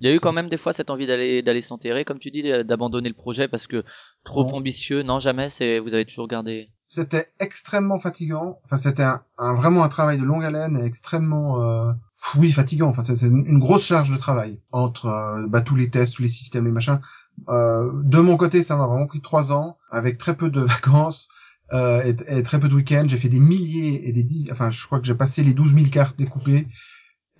[0.00, 2.30] il y a eu quand même des fois cette envie d'aller d'aller s'enterrer, comme tu
[2.30, 3.84] dis, d'abandonner le projet parce que
[4.24, 5.02] trop ambitieux.
[5.02, 5.50] Non, jamais.
[5.50, 6.70] C'est vous avez toujours gardé.
[6.86, 8.60] c'était extrêmement fatigant.
[8.64, 11.92] Enfin, c'était un, un- vraiment un travail de longue haleine et extrêmement, euh,
[12.36, 12.88] oui, fatigant.
[12.88, 16.22] Enfin, c'est une, une grosse charge de travail entre euh, bah, tous les tests, tous
[16.22, 17.00] les systèmes, les machins.
[17.48, 21.28] Euh, de mon côté, ça m'a vraiment pris trois ans, avec très peu de vacances
[21.72, 23.06] euh, et, et très peu de week-ends.
[23.08, 24.48] J'ai fait des milliers et des dix.
[24.52, 26.68] Enfin, je crois que j'ai passé les 12 000 cartes découpées.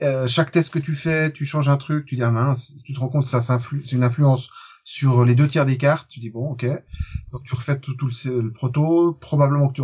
[0.02, 2.92] Euh, chaque test que tu fais, tu changes un truc, tu dis ah mince, tu
[2.94, 4.48] te rends compte ça, ça c'est une influence
[4.84, 6.08] sur les deux tiers des cartes.
[6.08, 6.66] Tu dis bon, ok.
[7.32, 9.82] Donc tu refais tout, tout le, le proto, probablement que tu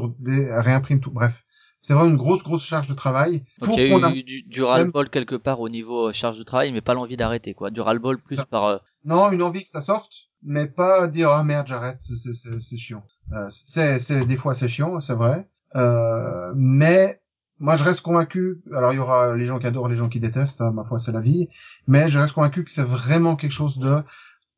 [0.50, 1.10] réimprimes tout.
[1.10, 1.44] Bref,
[1.80, 4.42] c'est vraiment une grosse grosse charge de travail Donc pour il y a eu du,
[4.42, 7.70] du ras-le-bol quelque part au niveau euh, charge de travail, mais pas l'envie d'arrêter quoi.
[7.70, 8.46] Du ras-le-bol plus Ça.
[8.46, 12.16] par euh, Non, une envie que ça sorte, mais pas dire ah merde j'arrête, c'est-
[12.16, 13.04] c'est c'est- c'est chiant.
[13.32, 15.48] Euh, c'est c'est des fois c'est chiant, c'est vrai.
[15.76, 17.20] Euh, mais
[17.58, 18.60] moi je reste convaincu.
[18.74, 20.60] Alors il y aura les gens qui adorent, les gens qui détestent.
[20.60, 21.48] hein, ma foi c'est la vie.
[21.86, 24.02] Mais je reste convaincu que c'est vraiment quelque chose de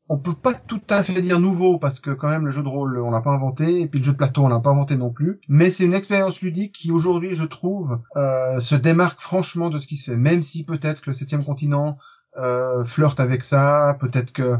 [0.09, 2.67] on peut pas tout à fait dire nouveau parce que quand même le jeu de
[2.69, 4.95] rôle on l'a pas inventé et puis le jeu de plateau on l'a pas inventé
[4.95, 9.69] non plus mais c'est une expérience ludique qui aujourd'hui je trouve euh, se démarque franchement
[9.69, 11.97] de ce qui se fait même si peut-être que le septième continent
[12.37, 14.55] euh, flirte avec ça peut-être que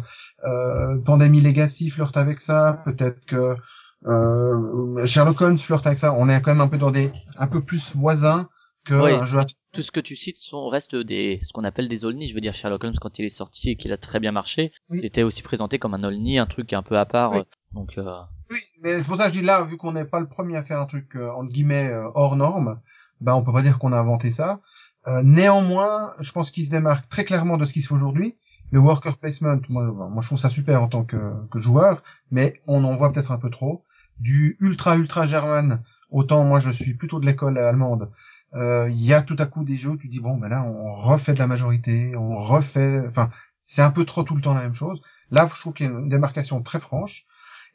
[0.46, 3.56] euh, Pandemic Legacy flirte avec ça peut-être que
[5.06, 7.62] Sherlock Holmes flirte avec ça on est quand même un peu dans des un peu
[7.62, 8.50] plus voisins
[8.86, 9.12] que Oui.
[9.12, 9.40] un jeu
[9.74, 12.30] Tout ce que tu cites sont reste des ce qu'on appelle des olnies.
[12.30, 14.72] Je veux dire Sherlock Holmes quand il est sorti et qu'il a très bien marché,
[14.92, 15.00] Oui.
[15.00, 17.32] c'était aussi présenté comme un olnie, un truc un peu à part.
[17.34, 17.40] Oui.
[17.40, 17.44] euh,
[17.74, 18.10] Donc euh,
[18.50, 20.56] Oui, mais c'est pour ça que je dis là, vu qu'on n'est pas le premier
[20.56, 22.80] à faire un truc euh, entre guillemets euh, hors norme,
[23.20, 24.62] bah on peut pas dire qu'on a inventé ça.
[25.08, 28.38] Euh, néanmoins, je pense qu'il se démarque très clairement de ce qui se fait aujourd'hui.
[28.72, 31.18] Le worker placement, moi, moi je trouve ça super en tant que,
[31.52, 33.84] que joueur, mais on en voit peut-être un peu trop.
[34.20, 38.10] Du ultra ultra german, autant moi je suis plutôt de l'école allemande.
[38.56, 40.64] Euh, Il y a tout à coup des jeux où tu dis bon ben là
[40.64, 43.30] on refait de la majorité, on refait, enfin
[43.66, 45.02] c'est un peu trop tout le temps la même chose.
[45.32, 47.26] Là je trouve qu'il y a une démarcation très franche.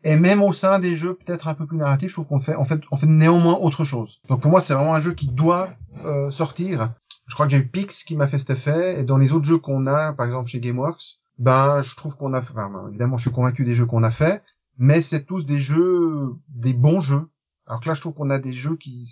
[0.05, 2.57] Et même au sein des jeux peut-être un peu plus narratifs, je trouve qu'on fait,
[2.57, 4.21] on fait, on fait néanmoins autre chose.
[4.29, 5.71] Donc pour moi, c'est vraiment un jeu qui doit
[6.05, 6.93] euh, sortir.
[7.29, 9.01] Je crois que j'ai eu Pix qui m'a fait cet effet.
[9.01, 12.35] Et dans les autres jeux qu'on a, par exemple chez GameWorks, ben je trouve qu'on
[12.35, 14.43] a, enfin, ben, évidemment, je suis convaincu des jeux qu'on a fait,
[14.89, 17.25] mais c'est tous des jeux, des bons jeux.
[17.67, 19.09] Alors que là, je trouve qu'on a des jeux qui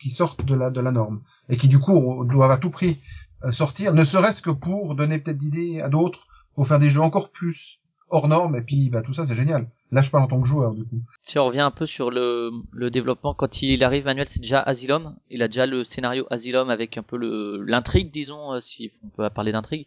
[0.00, 3.00] qui sortent de la de la norme et qui du coup doivent à tout prix
[3.44, 7.00] euh, sortir, ne serait-ce que pour donner peut-être d'idées à d'autres pour faire des jeux
[7.02, 8.56] encore plus hors normes.
[8.56, 9.68] Et puis, bah tout ça, c'est génial.
[9.90, 11.00] Là, je parle en tant que joueur, du coup.
[11.22, 14.60] si on revient un peu sur le, le développement, quand il arrive Manuel, c'est déjà
[14.60, 15.16] Asylum.
[15.30, 19.08] Il a déjà le scénario Asylum avec un peu le l'intrigue, disons, euh, si on
[19.08, 19.86] peut parler d'intrigue.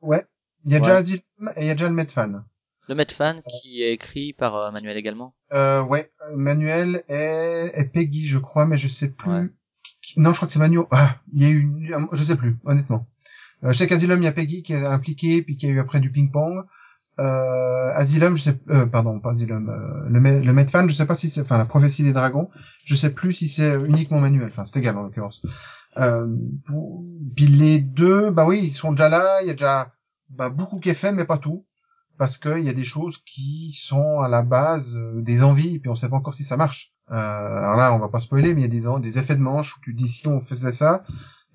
[0.00, 0.24] Ouais.
[0.64, 0.84] Il y a Ouais.
[0.86, 2.42] déjà Asylum et il y a déjà le Medfan.
[2.88, 5.34] Le Medfan qui est écrit par euh, Manuel également.
[5.52, 6.10] Euh, ouais.
[6.34, 9.30] Manuel et, et Peggy, je crois, mais je sais plus.
[9.30, 9.48] Ouais.
[10.16, 10.86] Non, je crois que c'est Manuel.
[10.90, 13.06] Ah, il y a eu, je sais plus, honnêtement.
[13.64, 16.00] Euh, chez Asylum, il y a Peggy qui est impliquée, puis qui a eu après
[16.00, 16.64] du ping-pong.
[17.18, 21.16] Euh, Asylum, je sais, euh, pardon, pas Asylum, euh, le, le Medfan, je sais pas
[21.16, 22.48] si c'est, enfin, la prophétie des dragons,
[22.84, 25.42] je sais plus si c'est uniquement Manuel, enfin, c'est égal en l'occurrence.
[25.96, 26.28] Euh,
[26.64, 27.04] pour...
[27.34, 29.92] Puis les deux, bah oui, ils sont déjà là, il y a déjà
[30.30, 31.66] bah, beaucoup qui est fait, mais pas tout.
[32.18, 35.88] Parce qu'il y a des choses qui sont à la base euh, des envies, puis
[35.88, 36.92] on sait pas encore si ça marche.
[37.10, 39.40] Euh, alors là, on va pas spoiler, mais il y a des, des effets de
[39.40, 41.04] manche où tu dis si on faisait ça,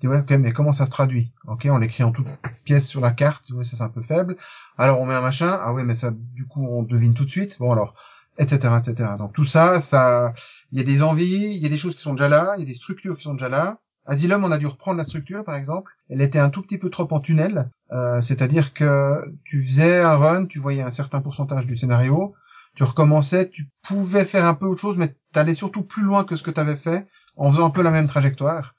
[0.00, 1.32] dis ouais, ok, mais comment ça se traduit?
[1.46, 2.26] Ok, on l'écrit en toutes
[2.64, 4.36] pièces sur la carte, ouais, ça c'est un peu faible.
[4.78, 7.30] Alors on met un machin, ah ouais, mais ça, du coup, on devine tout de
[7.30, 7.58] suite.
[7.58, 7.94] Bon alors,
[8.38, 9.10] etc., etc.
[9.18, 10.32] Donc tout ça, ça,
[10.72, 12.60] il y a des envies, il y a des choses qui sont déjà là, il
[12.60, 13.78] y a des structures qui sont déjà là.
[14.06, 15.92] Asylum, on a dû reprendre la structure, par exemple.
[16.10, 20.16] Elle était un tout petit peu trop en tunnel, euh, c'est-à-dire que tu faisais un
[20.16, 22.34] run, tu voyais un certain pourcentage du scénario,
[22.74, 26.36] tu recommençais, tu pouvais faire un peu autre chose, mais t'allais surtout plus loin que
[26.36, 28.74] ce que t'avais fait, en faisant un peu la même trajectoire.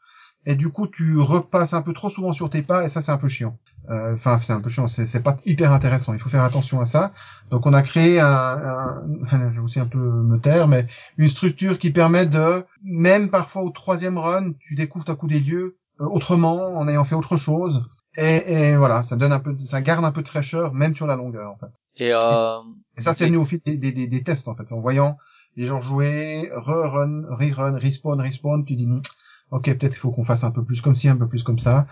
[0.45, 3.12] Et du coup, tu repasses un peu trop souvent sur tes pas, et ça, c'est
[3.12, 3.58] un peu chiant.
[3.89, 6.13] Euh, Enfin, c'est un peu chiant, c'est pas hyper intéressant.
[6.13, 7.13] Il faut faire attention à ça.
[7.49, 11.27] Donc, on a créé un, un je vais aussi un peu me taire, mais une
[11.29, 15.77] structure qui permet de, même parfois au troisième run, tu découvres d'un coup des lieux
[16.01, 17.84] euh, autrement, en ayant fait autre chose.
[18.17, 21.08] Et, et voilà, ça donne un peu, ça garde un peu de fraîcheur, même sur
[21.08, 21.71] la longueur, en fait.
[21.97, 22.53] Et, euh,
[22.97, 24.71] Et ça, c'est venu au fil des, des, des, des tests, en fait.
[24.71, 25.17] En voyant
[25.55, 29.01] les gens jouer, re-run, re-run, respawn, respawn, tu dis, Hmm,
[29.51, 31.60] ok, peut-être il faut qu'on fasse un peu plus comme ci, un peu plus comme
[31.60, 31.88] ça.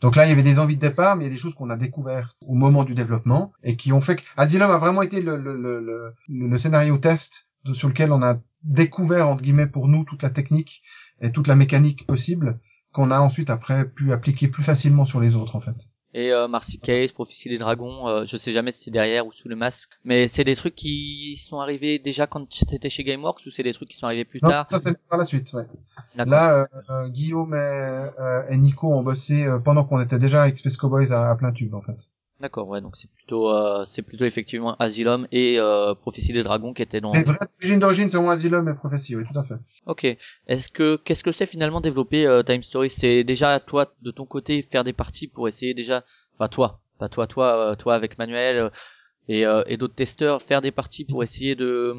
[0.00, 1.54] Donc là, il y avait des envies de départ, mais il y a des choses
[1.54, 5.02] qu'on a découvertes au moment du développement et qui ont fait que Asylum a vraiment
[5.02, 10.22] été le, le, scénario test sur lequel on a découvert, entre guillemets, pour nous, toute
[10.22, 10.82] la technique
[11.20, 12.60] et toute la mécanique possible
[12.92, 15.76] qu'on a ensuite après pu appliquer plus facilement sur les autres, en fait.
[16.16, 19.32] Et euh, Marcy Case, Prophétie des Dragons, euh, je sais jamais si c'est derrière ou
[19.32, 23.44] sous le masque, mais c'est des trucs qui sont arrivés déjà quand c'était chez GameWorks
[23.46, 25.52] ou c'est des trucs qui sont arrivés plus Non, tard ça c'est par la suite,
[25.52, 25.66] ouais.
[26.16, 27.58] Là, euh, euh, Guillaume et,
[28.18, 31.36] euh, et Nico ont bossé euh, pendant qu'on était déjà avec Space Cowboys à, à
[31.36, 32.10] plein tube, en fait.
[32.38, 36.74] D'accord, ouais, donc c'est plutôt, euh, c'est plutôt effectivement Asylum et euh, Prophétie des Dragons
[36.74, 37.12] qui étaient dans.
[37.12, 39.54] Les vraies origines d'origine, c'est Asylum et Prophétie, oui, tout à fait.
[39.86, 40.04] Ok.
[40.46, 42.90] Est-ce que qu'est-ce que c'est finalement développer euh, Time Stories?
[42.90, 47.08] C'est déjà toi de ton côté faire des parties pour essayer déjà, enfin toi, pas
[47.08, 48.68] toi, toi, euh, toi avec Manuel euh,
[49.28, 51.94] et, euh, et d'autres testeurs, faire des parties pour essayer de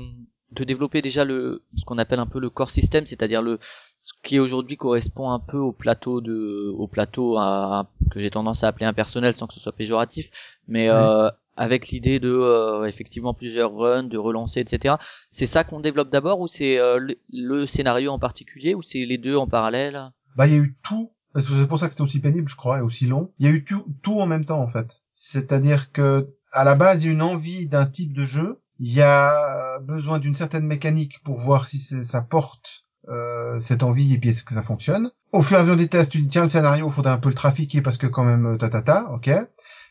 [0.52, 3.60] de développer déjà le ce qu'on appelle un peu le core system, c'est-à-dire le
[4.08, 8.64] ce qui aujourd'hui correspond un peu au plateau de au plateau à- que j'ai tendance
[8.64, 10.30] à appeler impersonnel sans que ce soit péjoratif,
[10.70, 10.96] mais Ouais.
[10.96, 14.96] euh, avec l'idée de euh, effectivement plusieurs runs, de relancer, etc.
[15.32, 19.04] C'est ça qu'on développe d'abord ou c'est euh, le, le scénario en particulier ou c'est
[19.06, 20.12] les deux en parallèle?
[20.38, 22.48] Bah, il y a eu tout, parce que c'est pour ça que c'était aussi pénible,
[22.48, 23.34] je crois, et aussi long.
[23.40, 25.02] Il y a eu tout, tout en même temps, en fait.
[25.12, 28.62] C'est-à-dire que, à la base, il y a une envie d'un type de jeu.
[28.80, 34.14] Il y a besoin d'une certaine mécanique pour voir si ça porte euh, cette envie
[34.14, 35.10] et puis est-ce que ça fonctionne?
[35.34, 37.30] Au fur et à mesure des tests, tu dis tiens le scénario, faudrait un peu
[37.30, 39.30] le trafiquer parce que quand même euh, ta ta ok.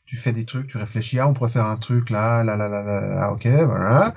[0.04, 2.68] Tu fais des trucs, tu réfléchis, ah on pourrait faire un truc là, là là
[2.68, 4.14] là là, là, ok, voilà.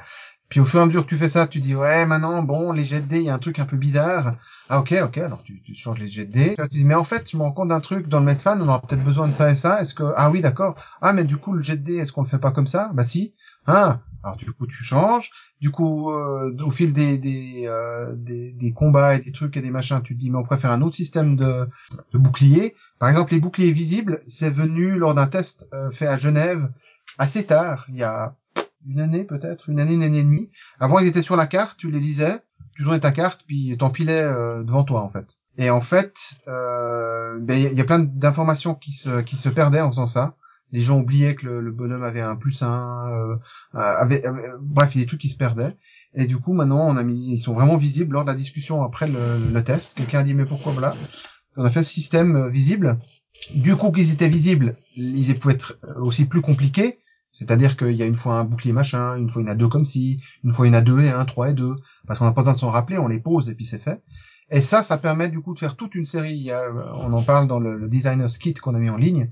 [0.48, 2.72] Puis au fur et à mesure que tu fais ça, tu dis ouais maintenant bon
[2.72, 4.36] les jets de dés, il y a un truc un peu bizarre.
[4.70, 6.56] Ah ok ok alors tu, tu changes les jets de dés.
[6.58, 8.68] Tu dis mais en fait je me rends compte d'un truc dans le Medfan, on
[8.68, 9.82] aura peut-être besoin de ça et ça.
[9.82, 10.76] Est-ce que ah oui d'accord.
[11.02, 12.92] Ah mais du coup le jet de dés est-ce qu'on le fait pas comme ça?
[12.94, 13.34] Bah si.
[13.66, 18.52] Ah Alors du coup tu changes, du coup euh, au fil des des, euh, des
[18.52, 20.82] des combats et des trucs et des machins, tu te dis mais on préfère un
[20.82, 21.68] autre système de
[22.12, 22.76] de boucliers.
[23.00, 26.70] Par exemple les boucliers visibles, c'est venu lors d'un test euh, fait à Genève
[27.18, 28.36] assez tard, il y a
[28.88, 30.52] une année peut-être, une année, une année et demie.
[30.80, 32.42] Avant ils étaient sur la carte, tu les lisais,
[32.76, 35.40] tu tournais ta carte puis t'empilais euh, devant toi en fait.
[35.58, 36.16] Et en fait,
[36.48, 40.36] euh, ben, il y a plein d'informations qui se qui se perdaient en faisant ça
[40.72, 43.36] les gens oubliaient que le, bonhomme avait un plus un, euh,
[43.74, 45.76] avait, avait- bref, il y a des trucs qui se perdaient.
[46.14, 48.84] Et du coup, maintenant, on a mis, ils sont vraiment visibles lors de la discussion
[48.84, 49.96] après le, test.
[49.96, 50.96] Quelqu'un a dit, mais pourquoi voilà
[51.56, 52.98] On a fait ce système euh, visible.
[53.54, 57.00] Du coup, qu'ils étaient visibles, ils pouvaient être aussi plus compliqués.
[57.32, 59.56] C'est-à-dire qu'il y a une fois un bouclier machin, une fois il y en a
[59.56, 61.76] deux comme ci, une fois il y en a deux et un, trois et deux.
[62.08, 64.02] Parce qu'on n'a pas besoin de s'en rappeler, on les pose et puis c'est fait.
[64.52, 66.50] Et ça, ça permet du coup de faire toute une série.
[66.96, 69.32] On en parle dans le, le designer's kit qu'on a mis en ligne.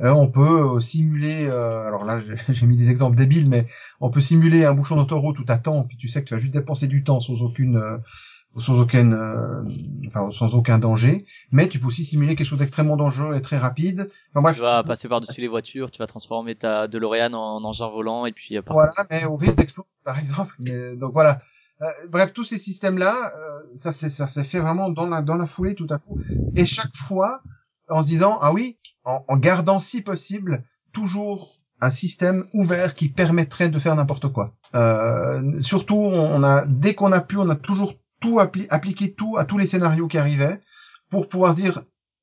[0.00, 3.66] Euh, on peut euh, simuler, euh, alors là j'ai- mis des exemples débiles, mais
[4.00, 6.52] on peut simuler un bouchon d'autoroute où t'attends, puis tu sais que tu vas juste
[6.52, 7.96] dépenser du temps sans aucune, euh,
[8.58, 9.62] sans aucune, euh,
[10.06, 11.26] enfin sans aucun danger.
[11.50, 14.10] Mais tu peux aussi simuler quelque chose d'extrêmement dangereux et très rapide.
[14.32, 17.64] Enfin bref, Tu vas tu passer par-dessus les voitures, tu vas transformer ta DeLorean en
[17.64, 20.54] engin volant et puis euh, par- Voilà, mais au risque d'exploser, par exemple.
[20.60, 21.40] Mais, donc voilà.
[21.82, 25.46] Euh, bref, tous ces systèmes-là, euh, ça s'est ça fait vraiment dans la dans la
[25.46, 26.18] foulée tout à coup,
[26.54, 27.42] et chaque fois
[27.88, 33.68] en se disant ah oui, en, gardant si possible toujours un système ouvert qui permettrait
[33.68, 34.54] de faire n'importe quoi.
[34.74, 39.36] Euh, surtout, on a dès qu'on a pu, on a toujours tout appli appliqué tout
[39.36, 40.60] à tous les scénarios qui arrivaient
[41.10, 41.82] pour pouvoir dire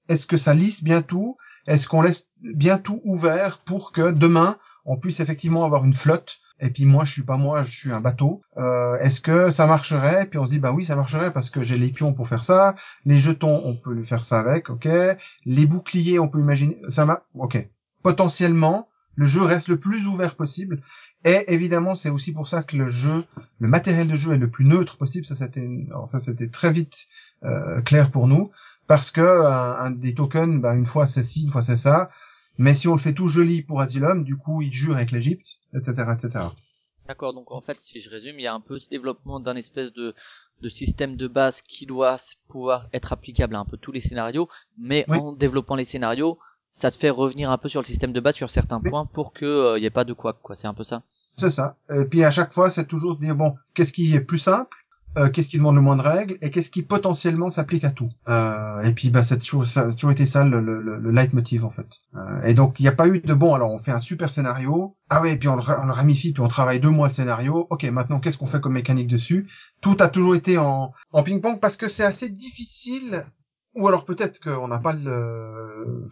[0.09, 4.57] est-ce que ça lisse bien tout, est-ce qu'on laisse bien tout ouvert pour que demain
[4.85, 6.39] on puisse effectivement avoir une flotte.
[6.59, 8.41] Et puis moi, je suis pas moi, je suis un bateau.
[8.57, 10.27] Euh, Est-ce que ça marcherait?
[10.29, 12.43] Puis on se dit bah oui, ça marcherait parce que j'ai les pions pour faire
[12.43, 14.87] ça, les jetons, on peut le faire ça avec, ok.
[15.45, 17.67] Les boucliers, on peut imaginer, ça va, ok.
[18.01, 20.81] Potentiellement, le jeu reste le plus ouvert possible.
[21.25, 23.25] Et évidemment, c'est aussi pour ça que le jeu,
[23.59, 25.25] le matériel de jeu est le plus neutre possible.
[25.25, 27.07] Ça, c'était, alors ça, c'était très vite
[27.43, 28.51] euh, clair pour nous,
[28.87, 32.09] parce que un, un des tokens, bah, une fois c'est ci, une fois c'est ça.
[32.57, 35.57] Mais si on le fait tout joli pour Asylum, du coup, il jure avec l'Égypte,
[35.73, 36.45] etc., etc.
[37.07, 39.55] D'accord, donc en fait, si je résume, il y a un peu ce développement d'un
[39.55, 40.13] espèce de,
[40.61, 44.47] de système de base qui doit pouvoir être applicable à un peu tous les scénarios,
[44.77, 45.17] mais Oui.
[45.17, 46.37] en développant les scénarios,
[46.69, 48.89] ça te fait revenir un peu sur le système de base sur certains Oui.
[48.89, 50.55] points pour que il y ait pas de quoi, quoi.
[50.55, 51.03] C'est un peu ça.
[51.37, 51.75] C'est ça.
[51.89, 54.77] Et puis à chaque fois, c'est toujours de dire bon, qu'est-ce qui est plus simple,
[55.17, 58.09] euh, qu'est-ce qui demande le moins de règles, et qu'est-ce qui potentiellement s'applique à tout.
[58.29, 61.11] Euh, et puis bah, c'est toujours ça, a toujours été ça le, le, le, le
[61.11, 62.01] leitmotiv en fait.
[62.15, 63.53] Euh, et donc il n'y a pas eu de bon.
[63.53, 64.95] Alors on fait un super scénario.
[65.09, 67.13] Ah ouais, et puis on le, on le ramifie, puis on travaille deux mois le
[67.13, 67.67] scénario.
[67.69, 69.49] Ok, maintenant qu'est-ce qu'on fait comme mécanique dessus?
[69.81, 73.25] Tout a toujours été en, en ping-pong parce que c'est assez difficile.
[73.75, 76.09] Ou alors peut-être qu'on n'a pas le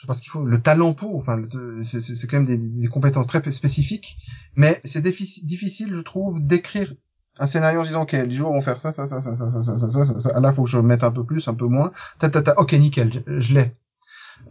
[0.00, 1.42] je ce qu'il faut, le talent pour, enfin,
[1.82, 4.16] c'est quand même des, des compétences très spécifiques,
[4.54, 6.94] mais c'est difficile, je trouve, d'écrire
[7.38, 9.50] un scénario en disant, ok, du jour on va faire ça, ça, ça, ça, ça,
[9.50, 10.40] ça, ça, ça, ça, ça, ça.
[10.40, 12.72] là, faut que je mette un peu plus, un peu moins, ta, ta, ta, ok,
[12.74, 13.74] nickel, je, l'ai.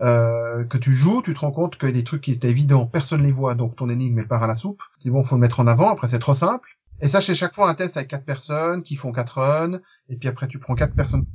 [0.02, 3.24] Euh, que tu joues, tu te rends compte que des trucs qui étaient évidents, personne
[3.24, 4.82] les voit, donc ton énigme elle part à la soupe.
[5.04, 5.90] Dis bon, faut le mettre en avant.
[5.90, 6.78] Après c'est trop simple.
[7.00, 9.80] Et ça, c'est chaque fois un test avec quatre personnes qui font quatre runs.
[10.10, 11.26] Et puis après, tu prends quatre personnes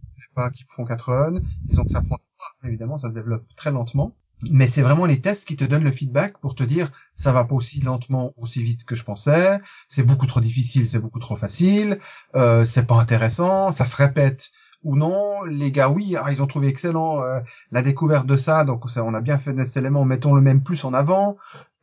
[0.54, 1.40] qui font quatre runs.
[1.66, 2.16] Disons que ça prend
[2.64, 4.12] évidemment, ça se développe très lentement.
[4.50, 7.44] Mais c'est vraiment les tests qui te donnent le feedback pour te dire ça va
[7.44, 9.60] pas aussi lentement, aussi vite que je pensais.
[9.88, 11.98] C'est beaucoup trop difficile, c'est beaucoup trop facile.
[12.34, 14.50] Euh, c'est pas intéressant, ça se répète
[14.82, 15.42] ou non.
[15.44, 19.04] Les gars, oui, ah, ils ont trouvé excellent euh, la découverte de ça, donc ça,
[19.04, 21.36] on a bien fait de cet élément, mettons le même plus en avant,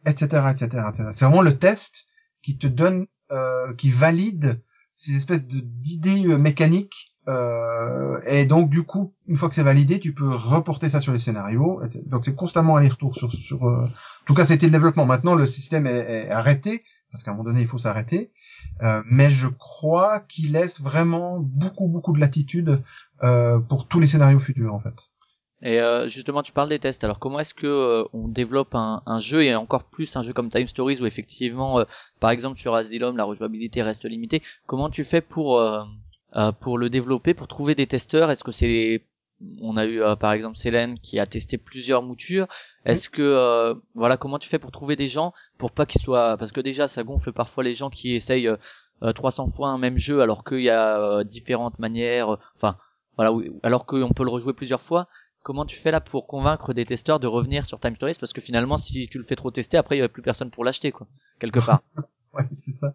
[0.06, 1.10] etc., etc., etc.
[1.14, 2.08] C'est vraiment le test
[2.42, 4.62] qui te donne, euh, qui valide
[4.96, 7.09] ces espèces d'idées euh, mécaniques.
[7.30, 11.14] Euh, et donc du coup, une fois que c'est validé, tu peux reporter ça sur
[11.14, 11.82] les scénarios.
[12.06, 13.60] Donc c'est constamment aller-retour sur, sur.
[13.68, 15.06] euh, En tout cas, c'était le développement.
[15.06, 18.32] Maintenant, le système est, est arrêté parce qu'à un moment donné, il faut s'arrêter.
[18.84, 22.82] Euh, mais je crois qu'il laisse vraiment beaucoup, beaucoup de latitude
[23.24, 25.10] euh, pour tous les scénarios futurs, en fait.
[25.62, 27.04] Et euh, justement, tu parles des tests.
[27.04, 30.34] Alors, comment est-ce que euh, on développe un, un jeu et encore plus un jeu
[30.34, 31.84] comme Time Stories où effectivement,
[32.20, 34.42] par exemple sur Asylum, la rejouabilité reste limitée.
[34.68, 35.60] Comment tu fais pour
[36.36, 39.04] euh, euh, pour le développer, pour trouver des testeurs Est-ce que c'est
[39.62, 42.48] on a eu euh, par exemple Célène qui a testé plusieurs moutures.
[42.86, 46.36] Est-ce que euh, voilà comment tu fais pour trouver des gens pour pas qu'ils soient
[46.38, 48.58] parce que déjà ça gonfle parfois les gens qui essayent euh,
[49.04, 52.34] euh, 300 fois un même jeu alors qu'il y a euh, différentes manières.
[52.34, 52.78] euh, Enfin
[53.18, 53.32] voilà
[53.64, 55.08] alors qu'on peut le rejouer plusieurs fois.
[55.42, 58.16] Comment tu fais là pour convaincre des testeurs de revenir sur Time Stories?
[58.20, 60.52] Parce que finalement si tu le fais trop tester après il y a plus personne
[60.52, 61.08] pour l'acheter quoi
[61.40, 61.80] quelque part.
[62.32, 62.94] Ouais, c'est ça.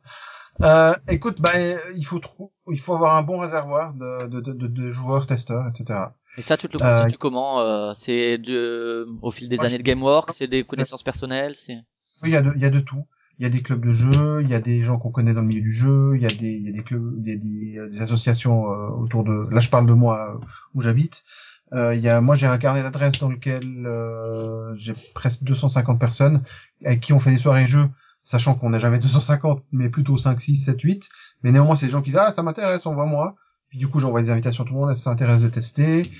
[0.62, 4.40] Euh, écoute, bah, euh, il faut trop, il faut avoir un bon réservoir de, de,
[4.40, 6.12] de, de- de joueurs, testeurs, etc.
[6.37, 9.67] Et ça tu te le Euh, constitues comment euh, C'est de au fil des Moi,
[9.67, 11.79] années de GameWorks, c'est des connaissances personnelles, c'est
[12.23, 13.05] Oui, il y a de, il y a de tout.
[13.38, 15.40] il y a des clubs de jeu, il y a des gens qu'on connaît dans
[15.40, 17.33] le milieu du jeu, il y a des, il y a des clubs, il y
[17.33, 19.49] a des, euh, des associations euh, autour de.
[19.51, 21.25] Là, je parle de moi euh, où j'habite.
[21.73, 25.99] Euh, il y a, moi, j'ai un carnet d'adresses dans lequel euh, j'ai presque 250
[26.01, 26.43] personnes
[26.85, 27.87] avec qui on fait des soirées jeux,
[28.25, 31.09] sachant qu'on n'a jamais 250, mais plutôt 5, 6, 7, 8.
[31.43, 33.37] Mais néanmoins, c'est des gens qui disent ah ça m'intéresse, on voit moi.
[33.69, 36.11] Puis du coup, j'envoie des invitations à tout le monde, ça s'intéresse de tester.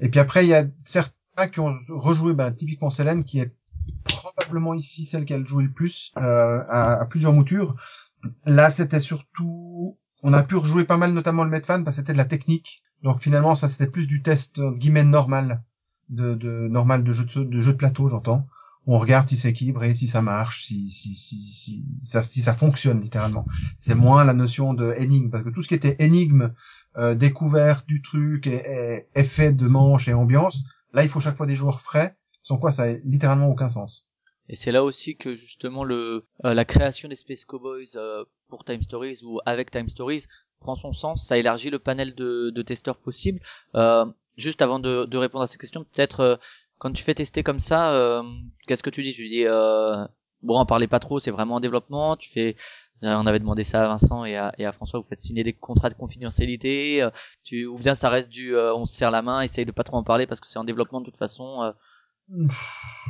[0.00, 3.54] Et puis après, il y a certains qui ont rejoué, ben, typiquement Célène, qui est
[4.04, 7.76] probablement ici celle a joué le plus euh, à, plusieurs moutures.
[8.46, 12.12] Là, c'était surtout, on a pu rejouer pas mal, notamment le Medfan, parce que c'était
[12.12, 12.82] de la technique.
[13.02, 15.62] Donc finalement, ça c'était plus du test guillemets normal,
[16.08, 18.46] de, de normal de jeu de jeu de plateau, j'entends.
[18.86, 22.52] On regarde si c'est équilibré, si ça marche, si si si si ça si ça
[22.52, 23.46] fonctionne littéralement.
[23.80, 26.52] C'est moins la notion de énigme, parce que tout ce qui était énigme,
[26.96, 31.36] euh, découverte du truc, et, et effet de manche et ambiance, là il faut chaque
[31.36, 34.06] fois des joueurs frais, sans quoi ça a littéralement aucun sens.
[34.48, 38.64] Et c'est là aussi que justement le euh, la création des Space Cowboys euh, pour
[38.64, 40.26] Time Stories ou avec Time Stories
[40.60, 43.40] prend son sens, ça élargit le panel de, de testeurs possibles.
[43.74, 44.04] Euh,
[44.36, 46.36] juste avant de, de, répondre à cette question, peut-être euh,
[46.78, 48.22] quand tu fais tester comme ça, euh,
[48.66, 49.14] qu'est-ce que tu dis?
[49.14, 49.44] Tu dis
[50.42, 52.16] bon, en parlez pas trop, c'est vraiment en développement.
[52.16, 52.56] Tu fais,
[53.02, 55.52] on avait demandé ça à Vincent et à, et à François, vous faites signer des
[55.52, 57.08] contrats de confidentialité,
[57.44, 59.96] tu, ou bien ça reste du, on se serre la main, essaye de pas trop
[59.96, 61.72] en parler parce que c'est en développement de toute façon.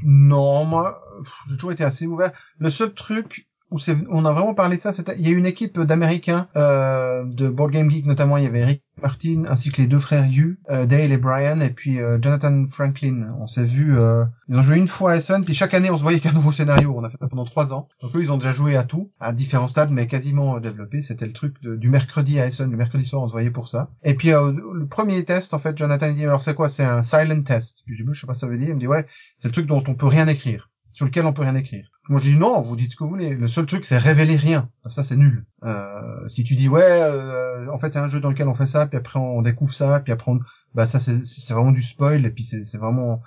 [0.05, 1.03] Non, moi,
[1.49, 2.33] j'ai toujours été assez ouvert.
[2.59, 3.79] Le seul truc où
[4.11, 7.73] on a vraiment parlé de ça, il y a une équipe d'Américains, euh, de Board
[7.73, 10.87] Game Geek notamment, il y avait Eric Martin, ainsi que les deux frères Hugh, euh,
[10.87, 13.35] Dale et Brian, et puis euh, Jonathan Franklin.
[13.41, 15.99] On s'est vu, euh, ils ont joué une fois à Essen, puis chaque année on
[15.99, 16.95] se voyait qu'un nouveau scénario.
[16.97, 17.89] On a fait ça pendant trois ans.
[18.01, 21.03] Donc eux, ils ont déjà joué à tout, à différents stades, mais quasiment développé.
[21.03, 23.91] C'était le truc du mercredi à Essen, le mercredi soir, on se voyait pour ça.
[24.05, 26.69] Et puis euh, le premier test, en fait, Jonathan dit, alors c'est quoi?
[26.69, 27.85] C'est un silent test.
[27.89, 28.69] Je dis, je sais pas ce que ça veut dire.
[28.69, 29.07] Il me dit, ouais,
[29.41, 31.91] c'est le truc dont on peut rien écrire, sur lequel on peut rien écrire.
[32.09, 33.35] Moi je dis non, vous dites ce que vous voulez.
[33.35, 34.69] Le seul truc c'est révéler rien.
[34.87, 35.47] Ça c'est nul.
[35.65, 38.67] Euh, si tu dis ouais, euh, en fait c'est un jeu dans lequel on fait
[38.67, 40.41] ça, puis après on découvre ça, puis après on,
[40.75, 43.23] bah ça c'est vraiment du spoil et puis c'est vraiment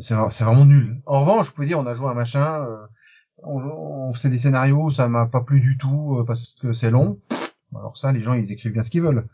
[0.00, 1.00] c'est vraiment nul.
[1.06, 2.86] En revanche, je pouvais dire on a joué un machin, euh,
[3.44, 6.90] on, on faisait des scénarios, ça m'a pas plu du tout euh, parce que c'est
[6.90, 7.20] long.
[7.74, 9.26] Alors ça les gens ils écrivent bien ce qu'ils veulent.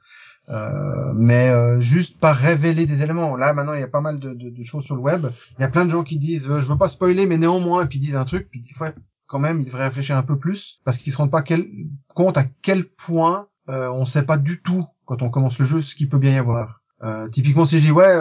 [0.51, 3.35] Euh, mais euh, juste pas révéler des éléments.
[3.37, 5.27] Là maintenant il y a pas mal de, de, de choses sur le web.
[5.59, 7.87] Il y a plein de gens qui disent euh, je veux pas spoiler mais néanmoins
[7.87, 8.93] puis ils disent un truc puis des fois
[9.27, 11.67] quand même ils devraient réfléchir un peu plus parce qu'ils se rendent pas quel,
[12.15, 15.81] compte à quel point euh, on sait pas du tout quand on commence le jeu
[15.81, 16.83] ce qu'il peut bien y avoir.
[17.03, 18.15] Euh, typiquement si je dis ouais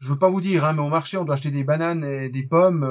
[0.00, 2.30] je veux pas vous dire hein, mais au marché on doit acheter des bananes et
[2.30, 2.88] des pommes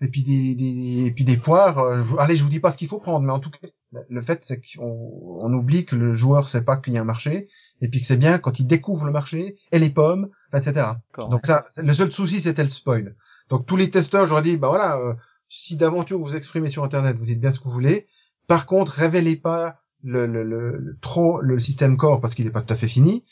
[0.00, 2.02] et puis des, des et puis des poires.
[2.02, 3.68] je- allez je vous dis pas ce qu'il faut prendre mais en tout cas
[4.08, 7.04] le fait c'est qu'on on oublie que le joueur sait pas qu'il y a un
[7.04, 7.48] marché
[7.80, 10.88] et puis que c'est bien quand il découvre le marché et les pommes, etc.
[11.30, 13.16] Donc ça, le seul souci c'était le spoil.
[13.50, 15.14] Donc tous les testeurs, j'aurais dit, bah voilà, euh,
[15.48, 18.06] si d'aventure vous exprimez sur Internet, vous dites bien ce que vous voulez.
[18.46, 22.50] Par contre, révélez pas le, le, le, le- trop le système core parce qu'il n'est
[22.52, 23.24] pas tout à fait fini.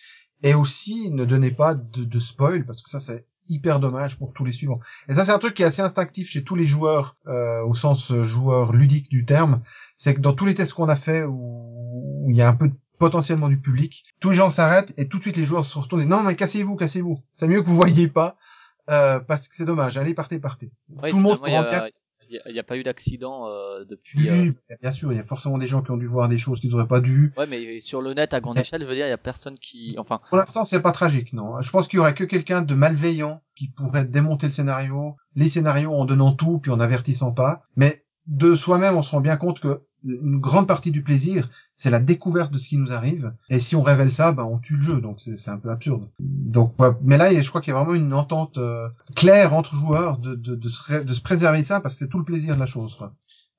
[0.42, 4.32] Et aussi, ne donnez pas de, de spoil parce que ça c'est hyper dommage pour
[4.32, 4.80] tous les suivants.
[5.08, 7.74] Et ça c'est un truc qui est assez instinctif chez tous les joueurs euh, au
[7.74, 9.62] sens euh, joueur ludique du terme.
[9.96, 12.68] C'est que dans tous les tests qu'on a fait où il y a un peu
[12.68, 15.78] de potentiellement du public, tous les gens s'arrêtent et tout de suite les joueurs se
[15.78, 17.20] retournent et disent non mais cassez-vous, cassez-vous.
[17.32, 18.36] C'est mieux que vous voyez pas
[18.90, 19.96] euh, parce que c'est dommage.
[19.96, 20.70] Allez partez, partez.
[21.02, 21.78] Ouais, tout le monde se rend bien.
[21.84, 21.88] a-
[22.30, 24.28] Il y a- pas eu d'accident euh, depuis.
[24.28, 24.52] euh, Oui,
[24.82, 26.74] bien sûr, il y a forcément des gens qui ont dû voir des choses qu'ils
[26.74, 27.32] auraient pas dû.
[27.36, 29.58] Ouais, mais sur le net à grande échelle, je veux dire, il y a personne
[29.58, 31.60] qui, enfin, Pour l'instant, c'est pas tragique, non.
[31.60, 35.48] Je pense qu'il y aurait que quelqu'un de malveillant qui pourrait démonter le scénario, les
[35.50, 37.62] scénarios en donnant tout puis en avertissant pas.
[37.76, 41.90] Mais de soi-même, on se rend bien compte que une grande partie du plaisir, c'est
[41.90, 43.32] la découverte de ce qui nous arrive.
[43.50, 46.08] Et si on révèle ça, ben on tue le jeu, donc c'est un peu absurde.
[46.18, 46.90] Donc, ouais.
[47.02, 50.34] mais là, je crois qu'il y a vraiment une entente euh, claire entre joueurs de,
[50.34, 52.66] de, de, se, de se préserver ça parce que c'est tout le plaisir de la
[52.66, 52.94] chose.
[52.94, 53.14] Quoi.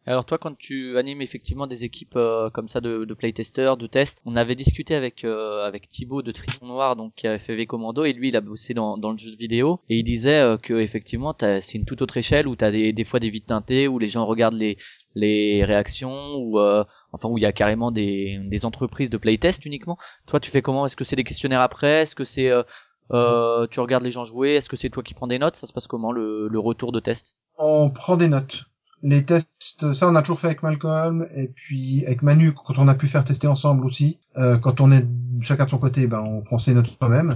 [0.08, 3.88] Alors toi, quand tu animes effectivement des équipes euh, comme ça de, de playtesters, de
[3.88, 7.56] tests, on avait discuté avec euh, avec Thibaut de Triton Noir, donc qui avait fait
[7.56, 10.42] V Commando, et lui il a bossé dans, dans le jeu vidéo, et il disait
[10.42, 13.48] euh, que effectivement c'est une toute autre échelle où t'as des, des fois des vides
[13.48, 14.78] teintés où les gens regardent les
[15.16, 16.84] les réactions ou euh,
[17.16, 19.98] enfin où il y a carrément des entreprises de playtest uniquement.
[20.28, 20.86] Toi, tu fais comment?
[20.86, 22.04] Est-ce que c'est des questionnaires après?
[22.04, 22.64] Est-ce que c'est euh,
[23.12, 24.56] euh, tu regardes les gens jouer?
[24.56, 25.56] Est-ce que c'est toi qui prends des notes?
[25.56, 27.38] Ça se passe comment le, le retour de test?
[27.58, 28.66] On prend des notes.
[29.02, 32.88] Les tests, ça on a toujours fait avec Malcolm et puis avec Manu quand on
[32.88, 34.20] a pu faire tester ensemble aussi.
[34.38, 35.06] Euh, quand on est
[35.42, 37.34] chacun de son côté, ben on prend ses notes soi-même.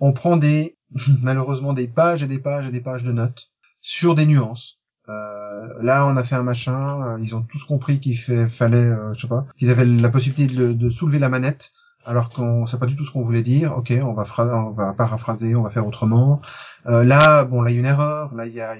[0.00, 0.76] On prend des
[1.22, 3.50] malheureusement des pages et des pages et des pages de notes
[3.80, 4.77] sur des nuances.
[5.08, 7.02] Euh, là, on a fait un machin.
[7.02, 10.54] euh, ils ont tous compris qu'il fallait, euh, je sais pas, qu'ils avaient la possibilité
[10.54, 11.72] de, le- de soulever la manette,
[12.04, 13.76] alors qu'on sait pas du tout ce qu'on voulait dire.
[13.76, 16.40] Ok, on va, on va paraphraser, on va faire autrement.
[16.86, 18.34] Là, bon, là, il y a une erreur.
[18.34, 18.72] Là, il y a,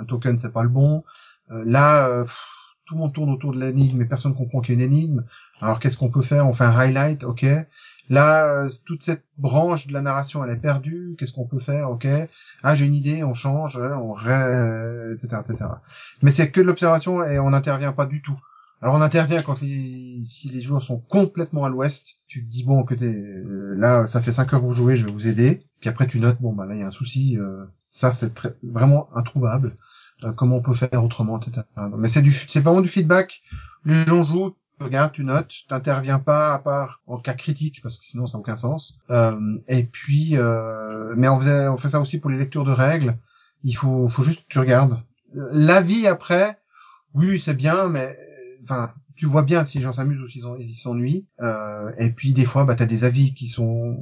[0.00, 1.04] un, token, c'est pas le bon.
[1.50, 2.24] Là, euh,
[2.86, 5.24] tout le monde tourne autour de l'énigme, mais personne comprend qu'il y a une énigme.
[5.60, 6.46] Alors qu'est-ce qu'on peut faire?
[6.48, 7.46] On fait un highlight, ok.
[8.08, 11.14] Là, euh, toute cette branche de la narration, elle est perdue.
[11.18, 11.90] Qu'est-ce qu'on peut faire?
[11.90, 12.06] Ok.
[12.62, 15.12] Ah, j'ai une idée, on change, hein, on ré...
[15.12, 15.70] etc., etc.
[16.22, 18.38] Mais c'est que de l'observation et on n'intervient pas du tout.
[18.82, 22.18] Alors on intervient quand les, si les joueurs sont complètement à l'ouest.
[22.26, 24.96] Tu te dis bon que t'es euh, là, ça fait 5 heures que vous jouez,
[24.96, 25.62] je vais vous aider.
[25.80, 27.38] Puis après tu notes bon bah là il y a un souci.
[27.38, 29.76] euh, ça c'est très, vraiment introuvable.
[30.24, 31.62] Euh, comment on peut faire autrement, etc.
[31.96, 33.42] Mais c'est du, c'est vraiment du feedback.
[33.84, 37.98] Les gens jouent, tu regardes, tu notes, t'interviens pas à part en cas critique parce
[37.98, 38.98] que sinon ça n'a aucun sens.
[39.10, 42.72] Euh, et puis, euh, mais on faisait, on fait ça aussi pour les lectures de
[42.72, 43.16] règles.
[43.64, 45.00] Il faut, faut juste tu regardes.
[45.34, 46.58] L'avis après,
[47.14, 48.18] oui c'est bien, mais
[48.62, 51.26] enfin tu vois bien si les gens s'amusent ou s'ils en- ils s'ennuient.
[51.40, 53.98] Euh, et puis des fois, bah t'as des avis qui sont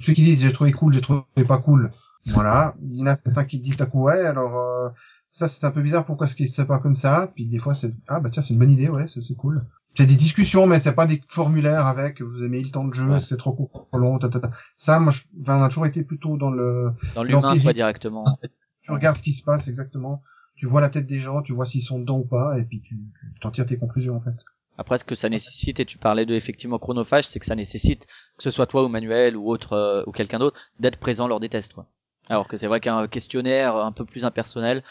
[0.00, 1.90] ceux qui disent j'ai trouvé cool, j'ai trouvé pas cool.
[2.26, 2.74] Voilà.
[2.82, 4.56] Il y en a certains qui disent d'un coup ouais alors.
[4.58, 4.88] euh,
[5.32, 7.30] ça c'est un peu bizarre pourquoi est-ce qu'il c'est pas comme ça?
[7.34, 9.60] Puis des fois c'est ah bah tiens c'est une bonne idée ouais c'est cool
[9.96, 13.08] c'est des discussions mais c'est pas des formulaires avec vous aimez le temps de jeu
[13.08, 13.20] Ouais.
[13.20, 14.50] c'est trop court trop long ta, ta, ta.
[14.76, 18.24] ça moi je, enfin, on a toujours été plutôt dans le Dans l'humain, toi, directement.
[18.26, 18.50] en fait.
[18.82, 20.22] tu regardes ce qui se passe exactement
[20.56, 22.80] tu vois la tête des gens tu vois s'ils sont dedans ou pas et puis
[22.80, 22.96] tu
[23.34, 24.34] tu t'en tires tes conclusions en fait
[24.78, 28.06] Après, ce que ça nécessite, et tu parlais de effectivement chronophage, c'est que ça nécessite
[28.38, 31.40] que ce soit toi ou Manuel ou autre euh, ou quelqu'un d'autre d'être présent lors
[31.40, 31.74] des tests.
[31.74, 31.86] Quoi.
[32.30, 34.82] Alors que c'est vrai qu'un questionnaire un peu plus impersonnel,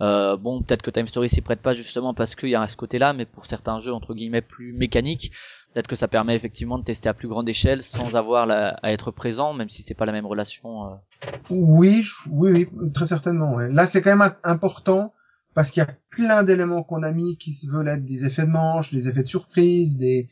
[0.00, 2.76] euh, bon, peut-être que Time Story s'y prête pas justement parce qu'il y a ce
[2.76, 5.32] côté-là, mais pour certains jeux entre guillemets plus mécaniques,
[5.72, 9.10] peut-être que ça permet effectivement de tester à plus grande échelle sans avoir à être
[9.10, 10.86] présent, même si c'est pas la même relation.
[10.86, 10.94] euh.
[11.50, 13.58] Oui, oui, oui, très certainement.
[13.58, 15.14] Là, c'est quand même important
[15.54, 18.46] parce qu'il y a plein d'éléments qu'on a mis qui se veulent être des effets
[18.46, 20.28] de manche, des effets de surprise, des,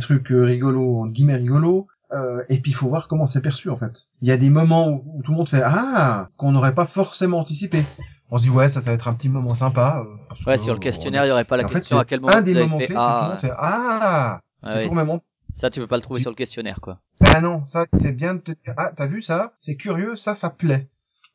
[0.00, 1.86] trucs euh, rigolos, entre guillemets rigolos.
[2.12, 4.06] Euh, et puis il faut voir comment c'est perçu en fait.
[4.20, 7.38] Il y a des moments où tout le monde fait ah qu'on n'aurait pas forcément
[7.38, 7.82] anticipé.
[8.30, 10.04] On se dit ouais ça, ça va être un petit moment sympa.
[10.04, 11.68] euh, parce Ouais, que, sur le euh, questionnaire, on il y aurait pas la en
[11.68, 13.52] fait, question à c'est quel moment un des moments clés, c'est tout le ah, fait
[13.56, 14.40] ah.
[14.62, 16.98] ouais, C'est toujours le ça tu peux pas le trouver sur le questionnaire quoi.
[17.20, 20.34] ah non, ça c'est bien de te dire ah t'as vu ça, c'est curieux, ça
[20.34, 20.88] ça plaît.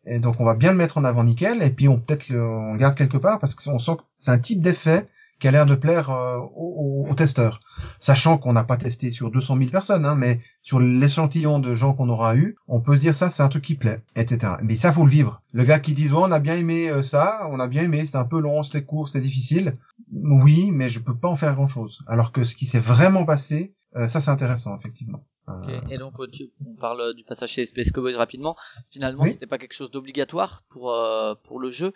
[0.05, 2.43] Et donc on va bien le mettre en avant nickel et puis on peut-être le-
[2.45, 5.07] on le garde quelque part parce qu'on sent que c'est un type d'effet
[5.41, 7.59] qui a l'air de plaire euh, aux, testeurs.
[7.99, 11.93] Sachant qu'on n'a pas testé sur 200 000 personnes, hein, mais sur l'échantillon de gens
[11.93, 14.53] qu'on aura eu, on peut se dire ça c'est un truc qui plaît, etc.
[14.63, 15.41] Mais ça faut le vivre.
[15.51, 18.05] Le gars qui dit ouais, on a bien aimé euh, ça, on a bien aimé,
[18.05, 19.77] c'était un peu long, c'était court, c'était difficile.
[20.13, 21.99] Oui, mais je peux pas en faire grand chose.
[22.07, 25.25] Alors que ce qui s'est vraiment passé, euh, ça c'est intéressant effectivement.
[25.49, 25.81] Euh.
[25.89, 28.55] Et donc, tu, on parle euh, du passage chez Space Cowboys rapidement.
[28.89, 29.31] Finalement, Oui.
[29.31, 31.93] c'était pas quelque chose d'obligatoire pour euh, pour le jeu.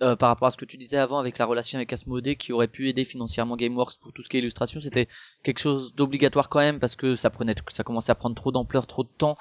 [0.00, 2.52] Euh, par rapport à ce que tu disais avant avec la relation avec Asmodee qui
[2.52, 5.08] aurait pu aider financièrement GameWorks pour tout ce qui est illustration, c'était
[5.42, 8.86] quelque chose d'obligatoire quand même parce que ça prenait, ça commençait à prendre trop d'ampleur,
[8.86, 9.36] trop de temps,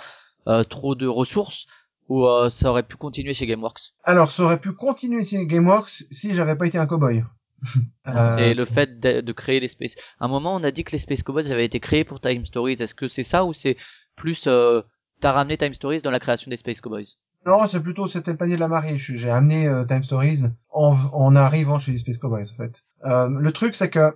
[0.48, 1.68] euh, trop de ressources,
[2.10, 3.94] ou euh, ça aurait pu continuer chez GameWorks?
[4.04, 7.24] Alors, ça aurait pu continuer chez GameWorks si j'avais pas été un cowboy.
[8.08, 9.96] Euh, C'est le fait de, de créer les Space.
[10.20, 12.44] À un moment, on a dit que les Space Cowboys avaient été créés pour Time
[12.44, 12.82] Stories.
[12.82, 13.78] Est-ce que c'est ça ou c'est
[14.16, 14.82] plus euh,
[15.20, 17.06] t'as ramené Time Stories dans la création des Space Cowboys?
[17.46, 18.98] Non, c'est plutôt c'était le panier de la marée.
[18.98, 22.86] J'ai amené euh, Time Stories en, arrivant chez les Space Cowboys en fait.
[23.06, 24.16] Euh, le truc c'est que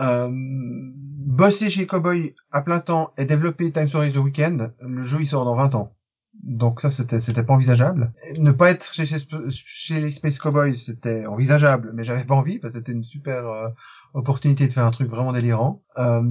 [0.00, 5.18] euh, bosser chez Cowboy à plein temps et développer Time Stories au week-end, le jeu
[5.20, 5.94] il sort dans 20 ans.
[6.34, 8.12] Donc ça c'était c'était pas envisageable.
[8.36, 9.06] Ne pas être chez,
[9.48, 13.72] chez, les Space Cowboys c'était envisageable, mais j'avais pas envie parce que c'était une super
[14.14, 15.82] opportunité de faire un truc vraiment délirant.
[15.98, 16.22] Euh,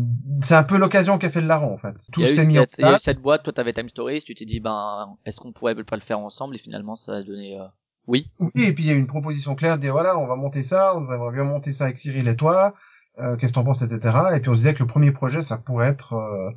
[0.42, 1.96] c'est un peu l'occasion qu'a fait le larron en fait.
[2.12, 3.04] Tout s'est mis en cette, il y a eu place.
[3.04, 6.02] cette boîte, toi t'avais Time Stories, tu t'es dit ben est-ce qu'on pourrait pas le
[6.02, 6.56] faire ensemble?
[6.56, 7.66] Et finalement ça a donné euh,
[8.08, 8.32] oui.
[8.40, 10.36] Oui, et puis il y a eu une proposition claire de dire voilà, on va
[10.36, 12.74] monter ça, on va bien monter ça avec Cyril et toi,
[13.20, 14.18] euh, qu'est-ce que t'en penses, etc.
[14.36, 16.52] Et puis on se disait que le premier projet, ça pourrait être euh,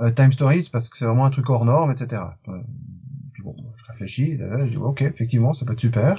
[0.00, 2.22] euh, Time Stories, parce que c'est vraiment un truc hors norme, etc.
[2.48, 2.58] Euh,
[3.32, 6.16] puis bon, je réfléchis, je dis ok, effectivement, ça peut être super.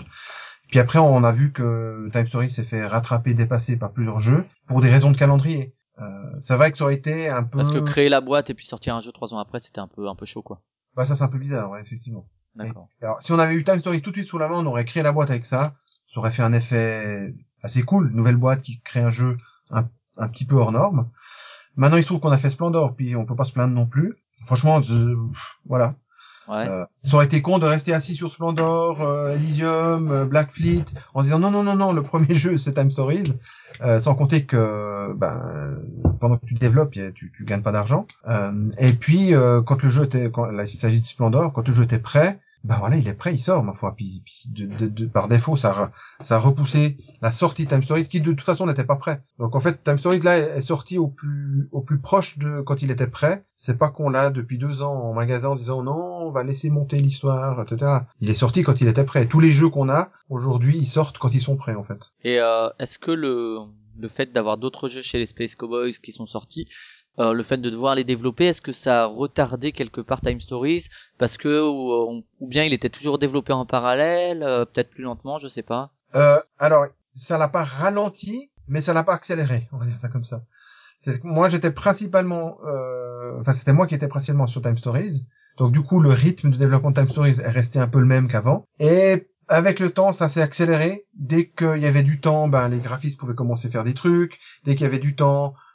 [0.67, 4.45] Puis après, on a vu que Time Stories s'est fait rattraper, dépasser par plusieurs jeux,
[4.67, 5.73] pour des raisons de calendrier.
[5.99, 6.05] Euh,
[6.39, 7.57] c'est vrai que ça aurait été un peu...
[7.57, 9.87] Parce que créer la boîte et puis sortir un jeu trois ans après, c'était un
[9.87, 10.61] peu un peu chaud quoi.
[10.95, 12.27] Bah ça c'est un peu bizarre, ouais, effectivement.
[12.55, 12.89] D'accord.
[13.01, 14.85] Alors, si on avait eu Time Stories tout de suite sous la main, on aurait
[14.85, 15.75] créé la boîte avec ça.
[16.07, 18.11] Ça aurait fait un effet assez cool.
[18.11, 19.37] Nouvelle boîte qui crée un jeu
[19.69, 19.87] un,
[20.17, 21.09] un petit peu hors norme.
[21.75, 23.85] Maintenant, il se trouve qu'on a fait Splendor, puis on peut pas se plaindre non
[23.85, 24.15] plus.
[24.45, 24.81] Franchement,
[25.65, 25.95] voilà.
[26.47, 26.67] Ouais.
[26.69, 30.85] Euh, ça aurait été con de rester assis sur Splendor, euh, Elysium, euh, Black Fleet,
[31.13, 33.33] en se disant non, non, non, non, le premier jeu c'est Time Stories.
[33.81, 35.77] Euh, sans compter que ben,
[36.19, 38.07] pendant que tu développes, tu, tu gagnes pas d'argent.
[38.27, 41.67] Euh, et puis euh, quand le jeu était, quand là, il s'agit de Splendor, quand
[41.67, 43.95] le jeu était prêt, ben voilà, il est prêt, il sort ma foi.
[43.95, 45.91] Puis, de, par défaut, ça
[46.29, 49.21] a repoussé la sortie Time Stories qui de toute façon n'était pas prêt.
[49.39, 52.81] Donc en fait, Time Stories là est sorti au plus au plus proche de quand
[52.81, 53.45] il était prêt.
[53.55, 56.69] C'est pas qu'on l'a depuis deux ans en magasin en disant non, on va laisser
[56.69, 57.99] monter l'histoire, etc.
[58.21, 59.25] Il est sorti quand il était prêt.
[59.27, 62.13] Tous les jeux qu'on a aujourd'hui, ils sortent quand ils sont prêts en fait.
[62.23, 63.59] Et euh, est-ce que le
[63.99, 66.67] le fait d'avoir d'autres jeux chez les Space Cowboys qui sont sortis,
[67.19, 70.39] euh, le fait de devoir les développer, est-ce que ça a retardé quelque part Time
[70.39, 70.87] Stories
[71.17, 75.39] parce que ou, ou bien il était toujours développé en parallèle, euh, peut-être plus lentement,
[75.39, 75.91] je sais pas.
[76.15, 80.09] Euh, alors, ça l'a pas ralenti, mais ça l'a pas accéléré, on va dire ça
[80.09, 80.43] comme ça.
[81.23, 85.25] Moi, j'étais principalement, euh, enfin, c'était moi qui étais principalement sur Time Stories.
[85.57, 88.05] Donc, du coup, le rythme de développement de Time Stories est resté un peu le
[88.05, 88.65] même qu'avant.
[88.79, 91.05] Et avec le temps, ça s'est accéléré.
[91.13, 94.39] Dès qu'il y avait du temps, ben, les graphistes pouvaient commencer à faire des trucs.
[94.65, 95.66] Dès qu'il y avait du temps, euh,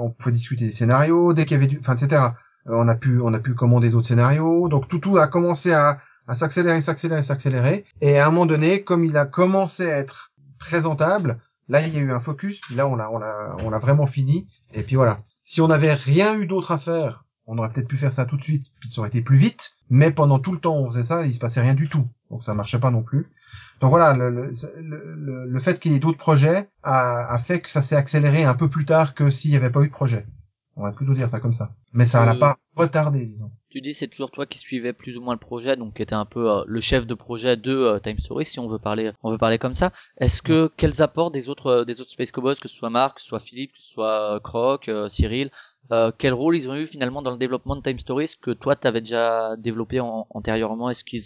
[0.00, 1.32] on pouvait discuter des scénarios.
[1.32, 2.22] Dès qu'il y avait du, enfin, etc.
[2.66, 4.68] Euh, on a pu, on a pu commander d'autres scénarios.
[4.68, 7.84] Donc, tout, tout a commencé à, à s'accélérer, s'accélérer, s'accélérer.
[8.00, 11.38] Et à un moment donné, comme il a commencé à être présentable,
[11.68, 12.60] là, il y a eu un focus.
[12.60, 14.48] Puis là, on l'a, on l'a, on l'a vraiment fini.
[14.72, 15.20] Et puis voilà.
[15.42, 18.36] Si on n'avait rien eu d'autre à faire, on aurait peut-être pu faire ça tout
[18.36, 19.76] de suite, puis ça aurait été plus vite.
[19.90, 22.06] Mais pendant tout le temps on faisait ça, il se passait rien du tout.
[22.30, 23.26] Donc ça marchait pas non plus.
[23.80, 27.60] Donc voilà, le, le, le, le fait qu'il y ait d'autres projets a, a, fait
[27.60, 29.92] que ça s'est accéléré un peu plus tard que s'il n'y avait pas eu de
[29.92, 30.26] projet.
[30.76, 31.74] On va plutôt dire ça comme ça.
[31.92, 33.50] Mais ça l'a Euh, pas retardé, disons.
[33.70, 36.14] Tu dis c'est toujours toi qui suivais plus ou moins le projet, donc qui était
[36.14, 39.12] un peu euh, le chef de projet de euh, Time Stories, si on veut parler,
[39.22, 39.92] on veut parler comme ça.
[40.18, 43.16] Est-ce que quels apports des autres euh, des autres Space Cowboys, que ce soit Marc,
[43.16, 45.50] que ce soit Philippe, que ce soit Croc, Cyril,
[45.92, 48.76] euh, quel rôle ils ont eu finalement dans le développement de Time Stories que toi
[48.76, 50.88] t'avais déjà développé en- antérieurement?
[50.90, 51.22] Est-ce qu'ils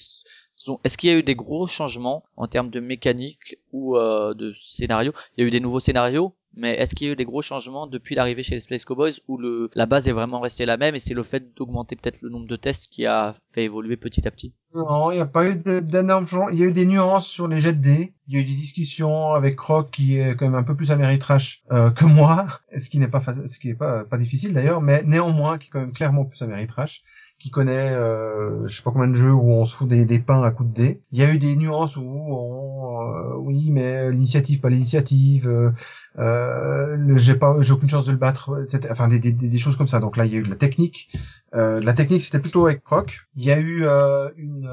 [0.84, 4.52] est-ce qu'il y a eu des gros changements en termes de mécanique ou euh, de
[4.54, 5.12] scénario?
[5.36, 7.42] Il y a eu des nouveaux scénarios, mais est-ce qu'il y a eu des gros
[7.42, 10.76] changements depuis l'arrivée chez les Space Cowboys où le la base est vraiment restée la
[10.76, 13.96] même et c'est le fait d'augmenter peut-être le nombre de tests qui a fait évoluer
[13.96, 14.52] petit à petit?
[14.74, 16.48] Non, il n'y a pas eu d'énormes changements.
[16.50, 18.12] Il y a eu des nuances sur les jets de dés.
[18.26, 20.90] Il y a eu des discussions avec Croc qui est quand même un peu plus
[20.90, 22.46] améritrash euh, que moi,
[22.78, 25.70] ce qui n'est pas ce qui est pas pas difficile d'ailleurs, mais néanmoins qui est
[25.70, 27.02] quand même clairement plus améritrash,
[27.38, 30.18] qui connaît euh, je sais pas combien de jeux où on se fout des, des
[30.18, 31.02] pains à coups de dés.
[31.12, 35.70] Il y a eu des nuances où on euh, oui mais l'initiative pas l'initiative, euh,
[36.18, 38.88] euh, j'ai pas j'ai aucune chance de le battre, etc.
[38.92, 40.00] Enfin des, des, des choses comme ça.
[40.00, 41.10] Donc là il y a eu de la technique.
[41.54, 43.20] Euh, la technique, c'était plutôt avec Croc.
[43.36, 44.68] Il y a eu euh, une,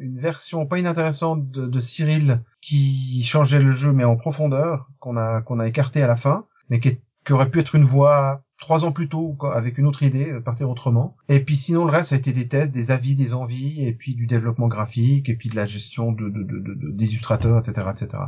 [0.00, 5.16] une version pas inintéressante de, de Cyril qui changeait le jeu mais en profondeur, qu'on
[5.16, 7.84] a qu'on a écarté à la fin, mais qui, est- qui aurait pu être une
[7.84, 11.16] voix trois ans plus tôt avec une autre idée, euh, partir autrement.
[11.28, 13.92] Et puis sinon le reste, ça a été des tests, des avis, des envies, et
[13.92, 17.10] puis du développement graphique, et puis de la gestion de, de, de, de- de- des
[17.10, 18.22] illustrateurs, etc., etc.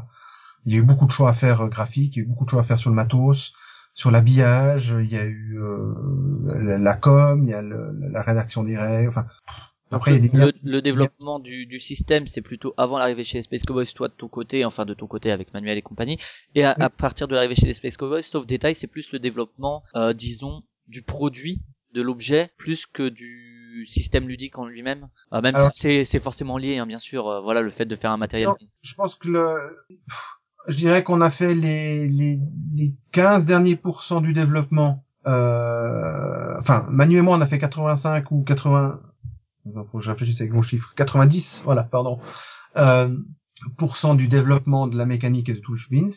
[0.66, 2.28] Il y a eu beaucoup de choix à faire euh, graphiques, il y a eu
[2.28, 3.52] beaucoup de choix à faire sur le matos,
[3.94, 5.94] sur l'habillage, il y a eu euh,
[6.60, 9.26] la, la com, il y a le- la rédaction des règles, enfin
[9.90, 13.86] après le, le développement du, du système, c'est plutôt avant l'arrivée chez les Space Cowboys,
[13.94, 16.18] toi de ton côté, enfin de ton côté avec Manuel et compagnie,
[16.54, 16.84] et à, Oui.
[16.84, 20.12] à partir de l'arrivée chez les Space Cowboys, sauf détail, c'est plus le développement, euh,
[20.12, 21.60] disons, du produit,
[21.94, 25.08] de l'objet, plus que du système ludique en lui-même.
[25.32, 27.26] Euh, même Alors- si c'est c'est forcément lié, hein, bien sûr.
[27.28, 28.48] euh, voilà, le fait de faire un matériel.
[28.82, 29.76] Je pense que le
[30.66, 32.38] je dirais qu'on a fait les, les,
[32.76, 35.02] les 15 derniers pourcents du développement.
[35.26, 39.00] Euh, enfin, Manu et moi, on a fait 85 ou 80.
[39.90, 40.92] Faut que je réfléchisse avec vos chiffres.
[40.96, 42.18] 90, voilà, pardon.
[42.76, 43.16] Euh,
[43.76, 45.60] pourcent du développement de la mécanique et de
[45.90, 46.08] beans.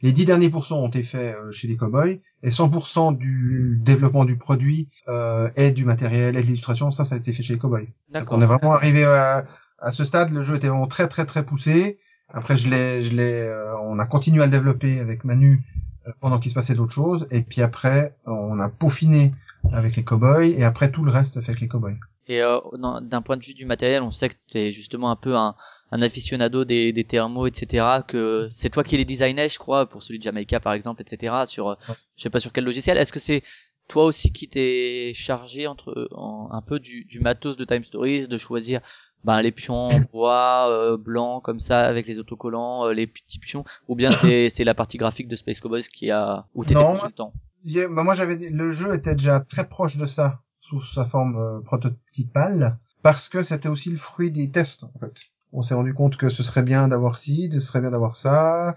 [0.00, 4.24] Les 10 derniers pourcents ont été faits euh, chez les cowboys et 100% du développement
[4.24, 7.54] du produit euh, et du matériel et de l'illustration, ça, ça a été fait chez
[7.54, 7.86] les cowboys.
[7.86, 8.38] Donc D'accord.
[8.38, 9.44] on est vraiment arrivé à,
[9.78, 11.98] à ce stade, le jeu était vraiment très très très poussé.
[12.28, 15.64] Après je l'ai je l'ai euh, on a continué à le développer avec Manu
[16.06, 19.34] euh, pendant qu'il se passait d'autres choses et puis après on a peaufiné
[19.72, 21.98] avec les cowboys et après tout le reste fait avec les cowboys.
[22.28, 22.58] Et euh,
[23.00, 25.54] d'un point de vue du matériel, on sait que tu es justement un peu un,
[25.92, 27.86] un aficionado des, des thermos, etc.
[28.06, 31.34] Que c'est toi qui les designais, je crois, pour celui de Jamaica par exemple, etc.
[31.46, 31.94] Sur, euh, Ouais.
[32.16, 32.98] je sais pas sur quel logiciel.
[32.98, 33.42] Est-ce que c'est
[33.88, 38.28] toi aussi qui t'es chargé entre en- un peu du, du matos de Time Stories,
[38.28, 38.82] de choisir
[39.24, 43.38] ben, les pions en bois euh, blancs comme ça avec les autocollants, euh, les petits
[43.38, 46.74] pions, ou bien c'est c'est la partie graphique de Space Cowboys qui a où t'étais
[46.84, 47.32] consultant.
[47.64, 51.04] Y a- bah, moi j'avais le jeu était déjà très proche de ça sous sa
[51.04, 55.14] forme euh, prototypale parce que c'était aussi le fruit des tests en fait.
[55.52, 58.74] On s'est rendu compte que ce serait bien d'avoir ci, ce serait bien d'avoir ça.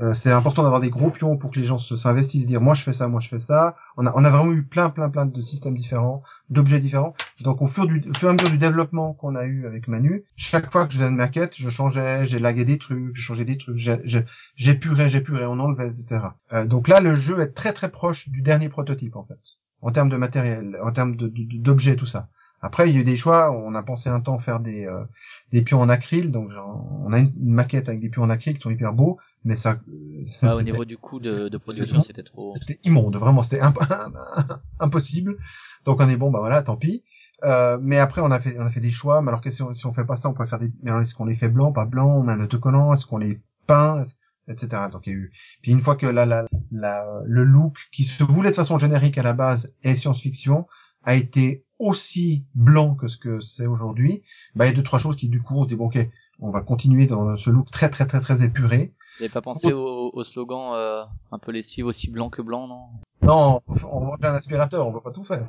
[0.00, 2.74] Euh, c'est important d'avoir des gros pions pour que les gens se s'investissent, dire moi
[2.74, 3.76] je fais ça, moi je fais ça.
[3.96, 7.14] On a, on a vraiment eu plein plein plein de systèmes différents, d'objets différents.
[7.42, 9.86] Donc au fur, du, au fur et à mesure du développement qu'on a eu avec
[9.86, 13.20] Manu, chaque fois que je faisais une maquette, je changeais, j'ai lagué des trucs, je
[13.22, 14.24] changeais des trucs, j'ai- j'ai-
[14.56, 16.26] j'épurais, j'épurais, on enlevait, etc.
[16.52, 19.92] Euh, donc là le jeu est très très proche du dernier prototype en fait, en
[19.92, 22.28] termes de matériel, en termes d'objets, tout ça.
[22.60, 23.52] Après, il y a eu des choix.
[23.52, 25.04] On a pensé un temps faire des euh,
[25.52, 26.30] des pions en acryl.
[26.32, 29.18] Donc, genre, on a une, maquette avec des pions en acryl qui sont hyper beaux,
[29.44, 32.54] mais ça, euh, Ouais, au niveau du coût de, de production, c'était trop.
[32.56, 33.78] c'était immonde, vraiment, c'était imp-
[34.80, 35.36] impossible.
[35.84, 37.04] Donc on est bon, bah voilà, tant pis.
[37.44, 39.20] Euh, mais après on a fait on a fait des choix.
[39.22, 40.72] Mais alors que si on, si on fait pas ça, on pourrait faire des.
[40.82, 43.18] Mais alors est-ce qu'on les fait blancs, pas blancs On met un autocollant Est-ce qu'on
[43.18, 44.16] les peint Est-ce-
[44.48, 44.84] etc.
[44.92, 45.32] Donc il y a eu.
[45.62, 49.18] Puis une fois que la, la, la, le look qui se voulait de façon générique
[49.18, 50.66] à la base est science-fiction
[51.02, 54.22] a été aussi blanc que ce que c'est aujourd'hui,
[54.54, 55.98] bah il y a deux trois choses qui du coup on se dit bon ok
[56.40, 58.94] on va continuer dans ce look très très très très épuré.
[59.18, 62.66] Vous avez pas pensé au, au slogan euh, un peu lessive aussi blanc que blanc,
[62.66, 62.88] non?
[63.22, 65.46] Non, on vend un aspirateur, on va pas tout faire.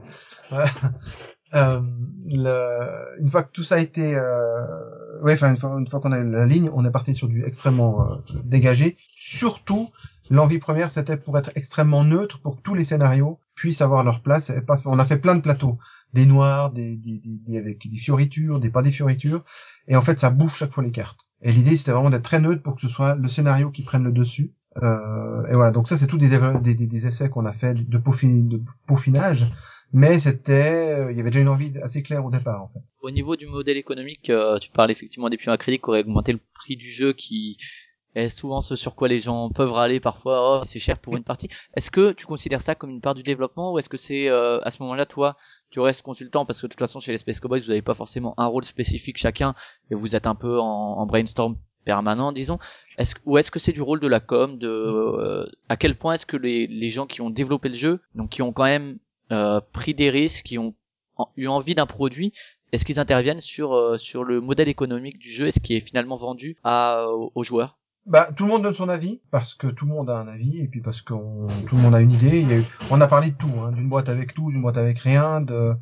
[1.54, 1.80] Euh,
[2.26, 6.00] le, une fois que tout ça a été, euh, ouais, enfin une fois, une fois
[6.00, 8.98] qu'on a eu la ligne, on est parti sur du extrêmement euh, dégagé.
[9.16, 9.90] Surtout,
[10.30, 14.22] l'envie première, c'était pour être extrêmement neutre, pour que tous les scénarios puissent avoir leur
[14.22, 14.50] place.
[14.50, 15.78] Et pas, on a fait plein de plateaux,
[16.14, 19.44] des noirs, des, des, des, des- avec des fioritures, des pas des fioritures,
[19.88, 21.28] et en fait, ça bouffe chaque fois les cartes.
[21.42, 24.04] Et l'idée, c'était vraiment d'être très neutre pour que ce soit le scénario qui prenne
[24.04, 24.52] le dessus.
[24.84, 28.48] Euh, et voilà, donc ça, c'est des, des, des essais qu'on a fait de, peaufin-
[28.48, 29.54] de peaufinage.
[29.98, 32.82] Mais c'était, euh, il y avait déjà une envie assez claire au départ, en fait.
[33.02, 36.34] Au niveau du modèle économique, euh, tu parles effectivement des pions acryliques qui auraient augmenté
[36.34, 37.58] le prix du jeu qui
[38.14, 41.24] est souvent ce sur quoi les gens peuvent râler parfois, oh, c'est cher pour une
[41.24, 41.48] partie.
[41.78, 44.60] Est-ce que tu considères ça comme une part du développement ou est-ce que c'est euh,
[44.64, 45.38] à ce moment-là toi
[45.70, 47.94] tu restes consultant parce que de toute façon chez les Space Cowboys vous n'avez pas
[47.94, 49.54] forcément un rôle spécifique chacun
[49.92, 52.58] et vous êtes un peu en, en brainstorm permanent disons.
[52.98, 56.14] Est-ce ou est-ce que c'est du rôle de la com de euh, à quel point
[56.14, 58.98] est-ce que les, les gens qui ont développé le jeu donc qui ont quand même
[59.32, 60.74] euh, pris des risques, qui ont
[61.38, 62.34] eu envie d'un produit,
[62.72, 66.18] est-ce qu'ils interviennent sur euh, sur le modèle économique du jeu, est-ce qui est finalement
[66.18, 67.78] vendu à aux, joueurs?
[68.06, 70.62] Bah, tout le monde donne son avis parce que tout le monde a un avis
[70.62, 71.14] et puis parce que
[71.66, 72.42] tout le monde a une idée.
[72.42, 74.62] Il y a eu, on a parlé de tout, hein, d'une boîte avec tout, d'une
[74.62, 75.74] boîte avec rien, de,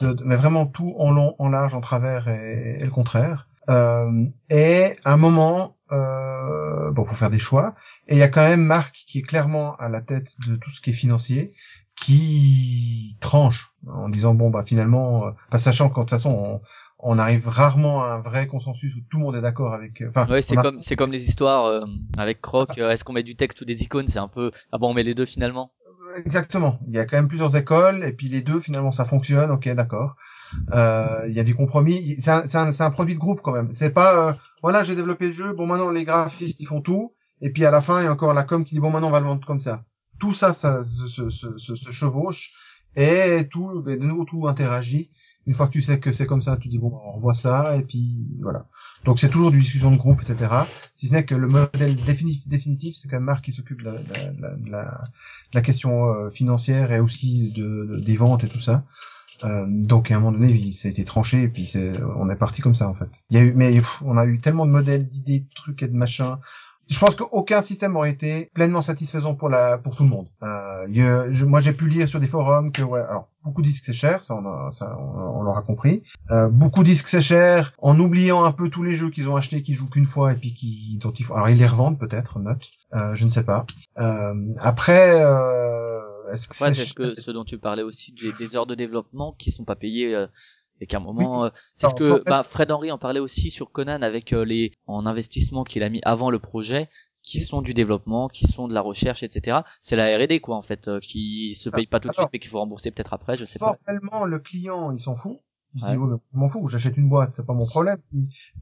[0.00, 3.48] de, de- mais vraiment tout en long, en large, en travers et, et le contraire.
[3.68, 7.74] Euh, et à un moment, euh, bon, faut faire des choix.
[8.08, 10.70] Et il y a quand même Marc qui est clairement à la tête de tout
[10.70, 11.50] ce qui est financier,
[11.96, 16.60] qui tranche en disant bon bah finalement, euh, pas sachant qu'en toute façon on,
[16.98, 20.00] on arrive rarement à un vrai consensus où tout le monde est d'accord avec.
[20.02, 21.84] euh, Enfin, Ouais, c'est a- comme c'est comme les histoires euh,
[22.18, 24.78] avec Croc, euh, est-ce qu'on met du texte ou des icônes, c'est un peu ah
[24.78, 25.72] bon on met les deux finalement?
[26.24, 26.78] Exactement.
[26.86, 29.50] Il y a quand même plusieurs écoles et puis les deux finalement ça fonctionne.
[29.50, 30.16] Ok, d'accord.
[30.72, 32.16] Euh, il y a du compromis.
[32.20, 33.72] C'est un, un, produit de groupe quand même.
[33.72, 34.32] C'est pas euh,
[34.62, 35.52] voilà j'ai développé le jeu.
[35.52, 38.12] Bon maintenant les graphistes ils font tout et puis à la fin il y a
[38.12, 39.84] encore la com qui dit bon maintenant on va le vendre comme ça.
[40.18, 42.52] Tout ça ça se, se, se, se- chevauche
[42.96, 45.10] et tout et de nouveau tout interagit.
[45.46, 47.76] Une fois que tu sais que c'est comme ça, tu dis bon on revoit ça
[47.76, 48.66] et puis voilà.
[49.04, 50.68] Donc c'est toujours du discussion de groupe etc.
[50.96, 53.90] Si ce n'est que le modèle définitif, définitif c'est quand même Marc qui s'occupe de
[53.90, 54.70] la, de de de
[55.54, 58.84] la question euh, financière et aussi de, de- des ventes et tout ça.
[59.44, 61.72] Euh, donc à un moment donné, il, ça a été tranché et puis
[62.16, 63.10] on est parti comme ça en fait.
[63.30, 65.88] Il y a eu, mais on a eu tellement de modèles, d'idées, de trucs et
[65.88, 66.36] de machins.
[66.88, 70.28] Je pense qu'aucun système aurait été pleinement satisfaisant pour la pour tout le monde.
[70.42, 73.80] Euh, il je- moi, j'ai pu lire sur des forums que ouais, alors beaucoup disent
[73.80, 76.04] que c'est cher, ça on a, ça on, on l'aura compris.
[76.30, 79.36] Euh, beaucoup disent que c'est cher, en oubliant un peu tous les jeux qu'ils ont
[79.36, 81.34] achetés, qui jouent qu'une fois et puis qui dont il faut.
[81.34, 82.68] Alors ils les revendent peut-être, note.
[82.94, 83.66] Euh, je ne sais pas.
[83.98, 86.00] Euh, après, euh,
[86.32, 88.66] est-ce que Ouais, c'est c'est ce que ce dont tu parlais aussi des, des heures
[88.66, 90.26] de développement qui sont pas payées euh,
[90.80, 93.20] et qu'à un moment euh, c'est ce que en fait- bah, Fred Henry en parlait
[93.20, 96.88] aussi sur Conan avec euh, les en investissement qu'il a mis avant le projet
[97.22, 99.58] qui sont du développement, qui sont de la recherche, etc.
[99.80, 101.76] C'est la R&D quoi en fait, euh, qui se Ça.
[101.76, 103.74] paye pas tout de suite mais qu'il faut rembourser peut-être après, je sais pas.
[103.84, 105.40] Formellement, le client, il s'en fout.
[105.74, 105.90] Il se Ouais.
[105.92, 107.98] dit, ouais, mais je m'en fous, j'achète une boîte, c'est pas mon problème.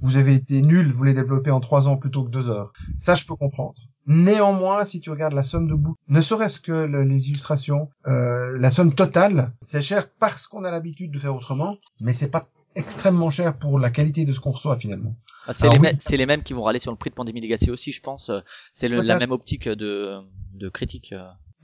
[0.01, 2.73] Vous avez été nul, vous les développez en trois ans plutôt que deux heures.
[2.99, 3.75] Ça, je peux comprendre.
[4.07, 8.57] Néanmoins, si tu regardes la somme de bout, ne serait-ce que le- les illustrations, euh,
[8.59, 12.49] la somme totale, c'est cher parce qu'on a l'habitude de faire autrement, mais c'est pas
[12.75, 15.15] extrêmement cher pour la qualité de ce qu'on reçoit finalement.
[15.47, 15.83] Ah, c'est les, oui.
[15.89, 18.01] mêmes- c'est les mêmes qui vont râler sur le prix de Pandémie Legacy aussi, je
[18.01, 18.31] pense.
[18.73, 20.19] C'est la même optique de
[20.55, 21.15] de critique.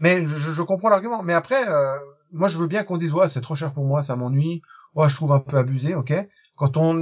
[0.01, 1.23] Mais je, je- je comprends l'argument.
[1.23, 1.95] Mais après, euh,
[2.33, 4.63] moi, je veux bien qu'on dise, ouais, c'est trop cher pour moi, ça m'ennuie.
[4.95, 6.13] Ouais, je trouve un peu abusé, ok.
[6.61, 6.95] Quand on,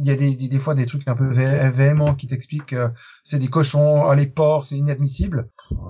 [0.00, 2.66] il y a des, des, des fois des trucs un peu vé- véhéments qui t'expliquent
[2.66, 2.90] que
[3.24, 5.48] c'est des cochons, les porcs, c'est inadmissible.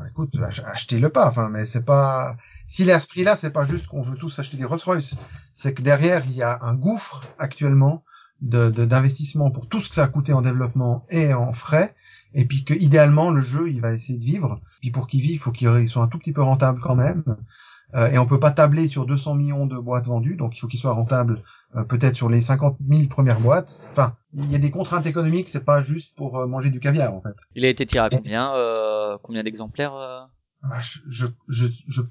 [0.08, 1.26] Écoute, ach- achetez-le pas.
[1.28, 2.36] Enfin, mais c'est pas,
[2.68, 5.16] s'il est à ce prix-là, c'est pas juste qu'on veut tous acheter des Rolls-Royce.
[5.54, 8.04] C'est que derrière, il y a un gouffre actuellement
[8.42, 11.96] de, de- d'investissement pour tout ce que ça a coûté en développement et en frais.
[12.32, 14.60] Et puis que, idéalement, le jeu, il va essayer de vivre.
[14.80, 17.24] Puis pour qu'il vive, faut qu'il soit un tout petit peu rentable quand même.
[17.94, 20.66] Euh, et on peut pas tabler sur 200 millions de boîtes vendues, donc il faut
[20.66, 21.42] qu'il soit rentable
[21.74, 23.76] euh, peut-être sur les 50 000 premières boîtes.
[23.92, 27.12] Enfin, il y a des contraintes économiques, c'est pas juste pour euh, manger du caviar
[27.14, 27.34] en fait.
[27.54, 30.20] Il a été tiré à combien euh, Combien d'exemplaires euh?
[30.62, 32.02] Ah, je, je, je,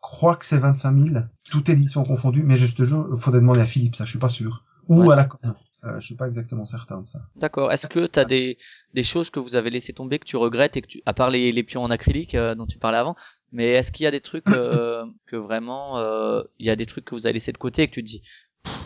[0.00, 3.64] crois que c'est 25 000, toute édition confondue, mais je te jure, faudrait demander à
[3.66, 4.64] Philippe, ça, je suis pas sûr.
[4.88, 5.12] Ou Ouais.
[5.12, 5.54] à la com.
[5.84, 7.20] Euh, je suis pas exactement certain de ça.
[7.36, 7.70] D'accord.
[7.70, 8.58] Est-ce que t'as des
[8.94, 11.30] des choses que vous avez laissé tomber que tu regrettes et que tu, à part
[11.30, 13.14] les les pions en acrylique euh, dont tu parlais avant,
[13.52, 16.86] mais est-ce qu'il y a des trucs euh, que vraiment euh, il y a des
[16.86, 18.22] trucs que vous avez laissé de côté et que tu te dis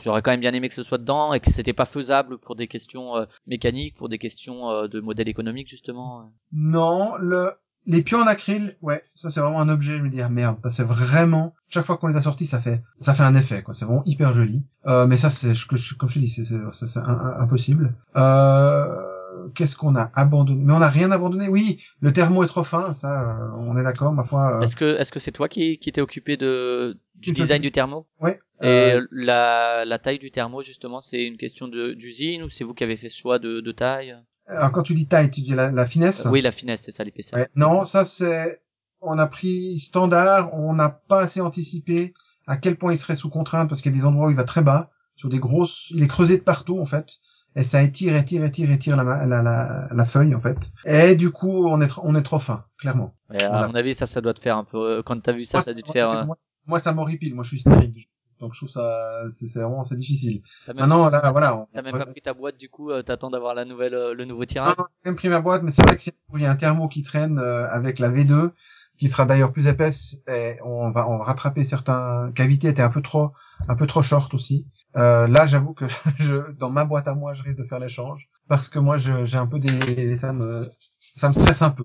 [0.02, 2.56] j'aurais quand même bien aimé que ce soit dedans et que c'était pas faisable pour
[2.56, 6.32] des questions euh, mécaniques, pour des questions euh, de modèle économique justement.
[6.52, 7.52] Non, le
[7.88, 9.96] les pions en acryl, ouais, ça c'est vraiment un objet.
[9.98, 12.82] Je me dis ah merde, c'est vraiment chaque fois qu'on les a sortis, ça fait
[12.98, 13.74] ça fait un effet quoi.
[13.74, 14.62] C'est vraiment hyper joli.
[14.86, 16.98] Euh, mais ça c'est comme je te dis, c'est
[17.38, 17.94] impossible.
[18.16, 19.15] Euh,
[19.54, 20.62] Qu'est-ce qu'on a abandonné?
[20.64, 21.48] Mais on n'a rien abandonné?
[21.48, 24.12] Oui, le thermo est trop fin, ça, euh, on est d'accord.
[24.12, 24.56] Ma foi.
[24.56, 27.72] euh, Est-ce que est-ce que c'est toi qui qui t'es occupé de du design du
[27.72, 28.06] thermo?
[28.20, 28.38] Ouais.
[28.62, 32.74] Et euh, la la taille du thermo justement, c'est une question d'usine ou c'est vous
[32.74, 34.16] qui avez fait ce choix de de taille?
[34.46, 36.26] Alors quand tu dis taille, tu dis la, la finesse?
[36.30, 37.38] Oui, la finesse, c'est ça l'épaisseur.
[37.40, 37.48] Ouais.
[37.56, 38.62] Non, ça c'est,
[39.00, 42.14] on a pris standard, on n'a pas assez anticipé
[42.46, 44.36] à quel point il serait sous contrainte parce qu'il y a des endroits où il
[44.36, 47.18] va très bas, sur des grosses, il est creusé de partout en fait,
[47.56, 50.58] et ça étire, étire, étire, étire la, la, la, la feuille en fait.
[50.84, 53.14] Et du coup, on est, on est trop fin, clairement.
[53.32, 53.66] Et à Voilà.
[53.66, 54.78] mon avis, ça, ça doit te faire un peu.
[54.78, 56.10] euh, Quand t'as vu ça, Moi, ça a dû te moi, faire.
[56.10, 56.36] euh, moi,
[56.66, 57.94] moi, ça m'horripile, moi je suis stérile.
[58.40, 60.42] Donc je trouve ça, c'est vraiment, c'est difficile.
[60.66, 61.56] Maintenant, là, voilà.
[61.56, 64.24] on- t'as même pas pris ta boîte, du coup, euh, t'attends d'avoir la nouvelle, le
[64.24, 64.74] nouveau tirage?
[64.78, 66.88] Ah, j'ai même pris ma boîte, mais c'est vrai que s'il y a un thermo
[66.88, 68.52] qui traîne euh, avec la V2,
[68.98, 72.90] qui sera d'ailleurs plus épaisse, et on va, on va rattraper certains cavités étaient un
[72.90, 73.32] peu trop,
[73.68, 74.66] un peu trop short aussi.
[74.96, 75.84] Euh, là, j'avoue que
[76.18, 79.36] je, dans ma boîte à moi, je risque de faire l'échange parce que moi, j'ai
[79.38, 80.68] un peu des, ça me,
[81.14, 81.84] ça me stresse un peu.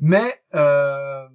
[0.00, 0.22] Mais
[0.54, 1.26] euh,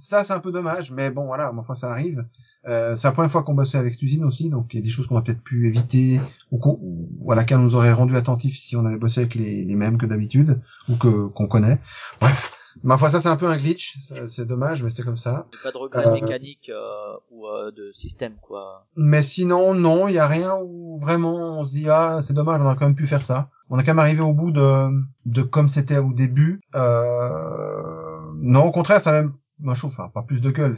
[0.00, 0.90] ça, c'est un peu dommage.
[0.90, 2.24] Mais bon, voilà, foi, ça arrive.
[2.68, 4.90] Euh, c'est la première fois qu'on bossait avec usine aussi, donc il y a des
[4.90, 8.16] choses qu'on a peut-être pu éviter ou, qu'on- ou à laquelle on nous aurait rendu
[8.16, 11.78] attentifs si on avait bossé avec les, les mêmes que d'habitude ou que qu'on connaît.
[12.20, 12.50] Bref,
[12.82, 15.46] ma foi, ça c'est un peu un glitch, c'est dommage, mais c'est comme ça.
[15.62, 18.86] Pas de regret Euh, mécanique euh, ou euh, de système, quoi.
[18.96, 22.60] Mais sinon, non, il y a rien où vraiment on se dit ah c'est dommage,
[22.60, 23.50] on aurait quand même pu faire ça.
[23.70, 24.88] On a quand même arrivé au bout de
[25.26, 26.60] de comme c'était au début.
[26.74, 28.32] Euh...
[28.36, 30.76] Non, au contraire, ça a même moi je trouve enfin, pas plus de gueule.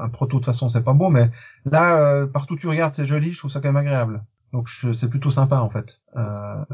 [0.00, 1.30] Un proto de toute façon c'est pas beau, mais
[1.64, 4.24] là euh, partout où tu regardes c'est joli, je trouve ça quand même agréable.
[4.52, 6.02] Donc c'est plutôt sympa en fait.
[6.16, 6.64] Euh,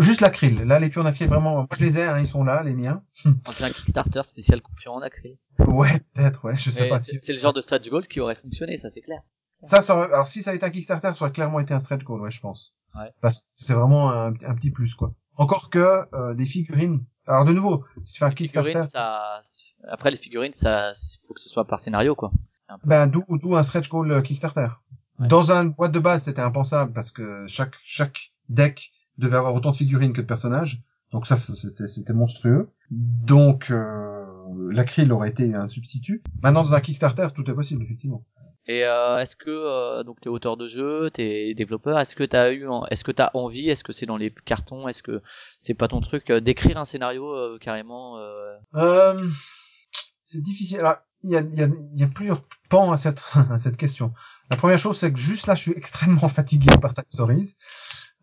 [0.00, 0.62] juste l'acryl.
[0.62, 3.02] Là les pions d'acryl vraiment, moi je les ai, hein, ils sont là les miens.
[3.24, 5.36] On fait un Kickstarter spécial coupure en acryl.
[5.58, 7.18] Ouais peut-être, ouais, je sais Mais pas si.
[7.20, 9.20] c'est le genre de stretch gold qui aurait fonctionné, ça c'est clair.
[9.64, 11.80] Ça, ça aurait- alors si ça avait été un Kickstarter, ça aurait clairement été un
[11.80, 12.76] stretch goal, ouais, je pense.
[12.94, 13.10] Ouais.
[13.20, 15.12] Parce que c'est vraiment un, un petit plus, quoi.
[15.36, 17.04] Encore que euh, des figurines.
[17.26, 19.40] Alors de nouveau, si tu fais un Kickstarter, Figurines, ça.
[19.88, 20.92] Après les figurines, ça,
[21.26, 22.32] faut que ce soit par scénario, quoi.
[22.56, 22.86] C'est un peu.
[22.88, 24.66] ben d'où d'où un stretch goal euh, Kickstarter.
[25.22, 25.28] Ouais.
[25.28, 29.70] Dans un boîte de base, c'était impensable parce que chaque chaque deck devait avoir autant
[29.70, 30.82] de figurines que de personnages.
[31.12, 32.70] Donc ça, c'était c'était monstrueux.
[32.90, 34.24] Donc euh,
[34.70, 36.22] l'acryl aurait été un substitut.
[36.42, 38.24] Maintenant, dans un Kickstarter, tout est possible, effectivement.
[38.66, 42.52] Et euh, est-ce que euh, donc t'es auteur de jeu, t'es développeur, est-ce que t'as
[42.52, 45.20] eu, est-ce que t'as envie, est-ce que c'est dans les cartons, est-ce que
[45.60, 48.32] c'est pas ton truc euh, d'écrire un scénario euh, carrément euh,
[48.76, 49.28] Euh,
[50.26, 50.78] c'est difficile.
[50.78, 54.12] Alors, il y a, y, a, y a plusieurs pans à cette, à cette question.
[54.52, 57.56] La première chose, c'est que juste là, je suis extrêmement fatigué par Time Stories.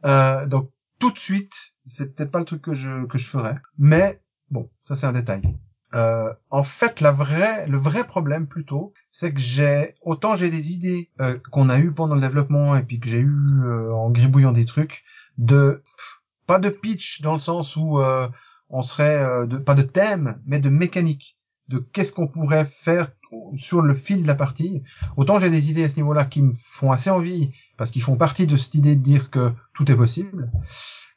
[0.05, 0.69] Euh, donc,
[0.99, 3.57] tout de suite, c'est peut-être pas le truc que je, que je ferais.
[3.79, 4.21] Mais,
[4.51, 5.41] bon, ça c'est un détail.
[5.95, 10.71] Euh, en fait, la vraie, le vrai problème plutôt, c'est que j'ai autant j'ai des
[10.71, 14.11] idées euh, qu'on a eues pendant le développement et puis que j'ai eu euh, en
[14.11, 15.03] gribouillant des trucs
[15.39, 15.81] de
[16.45, 18.29] pas de pitch dans le sens où euh,
[18.69, 23.09] on serait euh, de, pas de thème, mais de mécanique, de qu'est-ce qu'on pourrait faire
[23.57, 24.83] sur le fil de la partie.
[25.17, 28.15] Autant j'ai des idées à ce niveau-là qui me font assez envie parce qu'ils font
[28.17, 30.51] partie de cette idée de dire que tout est possible.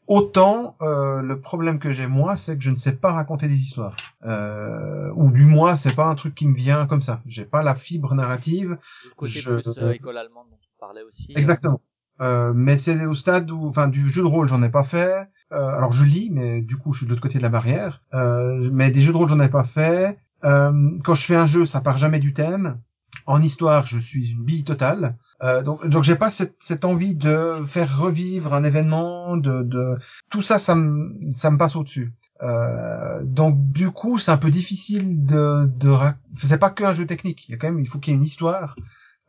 [0.09, 3.57] Autant euh, le problème que j'ai moi, c'est que je ne sais pas raconter des
[3.57, 3.95] histoires,
[4.25, 7.21] euh, ou du moins c'est pas un truc qui me vient comme ça.
[7.27, 8.79] J'ai pas la fibre narrative.
[9.05, 11.81] le côté Je- plus euh, école allemande dont tu parlais aussi Exactement.
[12.21, 15.29] Euh, mais c'est au stade où, enfin, du jeu de rôle, j'en ai pas fait.
[15.53, 18.03] Euh, alors je lis, mais du coup, je suis de l'autre côté de la barrière.
[18.13, 20.19] Euh, mais des jeux de rôle, j'en ai pas fait.
[20.45, 22.81] Euh, quand je fais un jeu, ça part jamais du thème.
[23.27, 25.17] En histoire, je suis une bille totale.
[25.43, 29.99] Euh, donc, donc j'ai pas cette, cette envie de faire revivre un événement, de, de
[30.31, 32.13] tout ça, ça me, ça me passe au-dessus.
[32.43, 36.93] Euh, donc du coup, c'est un peu difficile de, de, rac- c'est pas que un
[36.93, 37.49] jeu technique.
[37.49, 38.75] Il y a quand même, il faut qu'il y ait une histoire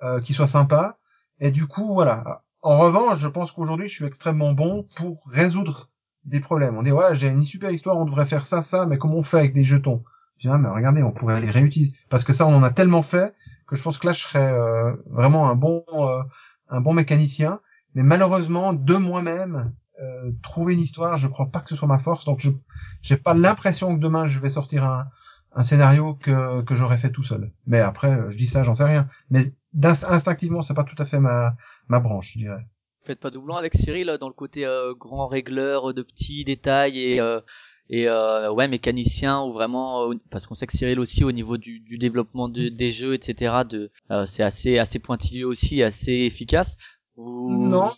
[0.03, 0.97] euh, qui soit sympa.
[1.39, 2.43] Et du coup, voilà.
[2.61, 5.89] En revanche, je pense qu'aujourd'hui, je suis extrêmement bon pour résoudre
[6.25, 6.77] des problèmes.
[6.77, 9.23] On dit, ouais, j'ai une super histoire, on devrait faire ça, ça, mais comment on
[9.23, 10.03] fait avec des jetons?
[10.37, 11.93] Je dis, ah, mais regardez, on pourrait les réutiliser.
[12.09, 13.33] Parce que ça, on en a tellement fait
[13.67, 16.21] que je pense que là, je serais euh, vraiment un bon, euh,
[16.69, 17.59] un bon mécanicien.
[17.95, 21.99] Mais malheureusement, de moi-même, euh, trouver une histoire, je crois pas que ce soit ma
[21.99, 22.25] force.
[22.25, 22.51] Donc, je
[23.01, 25.05] j'ai pas l'impression que demain, je vais sortir un,
[25.53, 27.51] un scénario que, que j'aurais fait tout seul.
[27.67, 29.07] Mais après, je dis ça, j'en sais rien.
[29.29, 29.43] Mais
[29.83, 31.55] instinctivement, c'est pas tout à fait ma,
[31.87, 32.65] ma branche, je dirais.
[33.05, 36.97] Faites pas doublon avec Cyril euh, dans le côté euh, grand régleur de petits détails
[36.97, 37.41] et euh,
[37.89, 41.57] et euh, ouais mécanicien ou vraiment euh, parce qu'on sait que Cyril aussi au niveau
[41.57, 46.11] du, du développement de- des jeux etc de euh, c'est assez assez pointilleux aussi assez
[46.13, 46.77] efficace.
[47.47, 47.91] Non,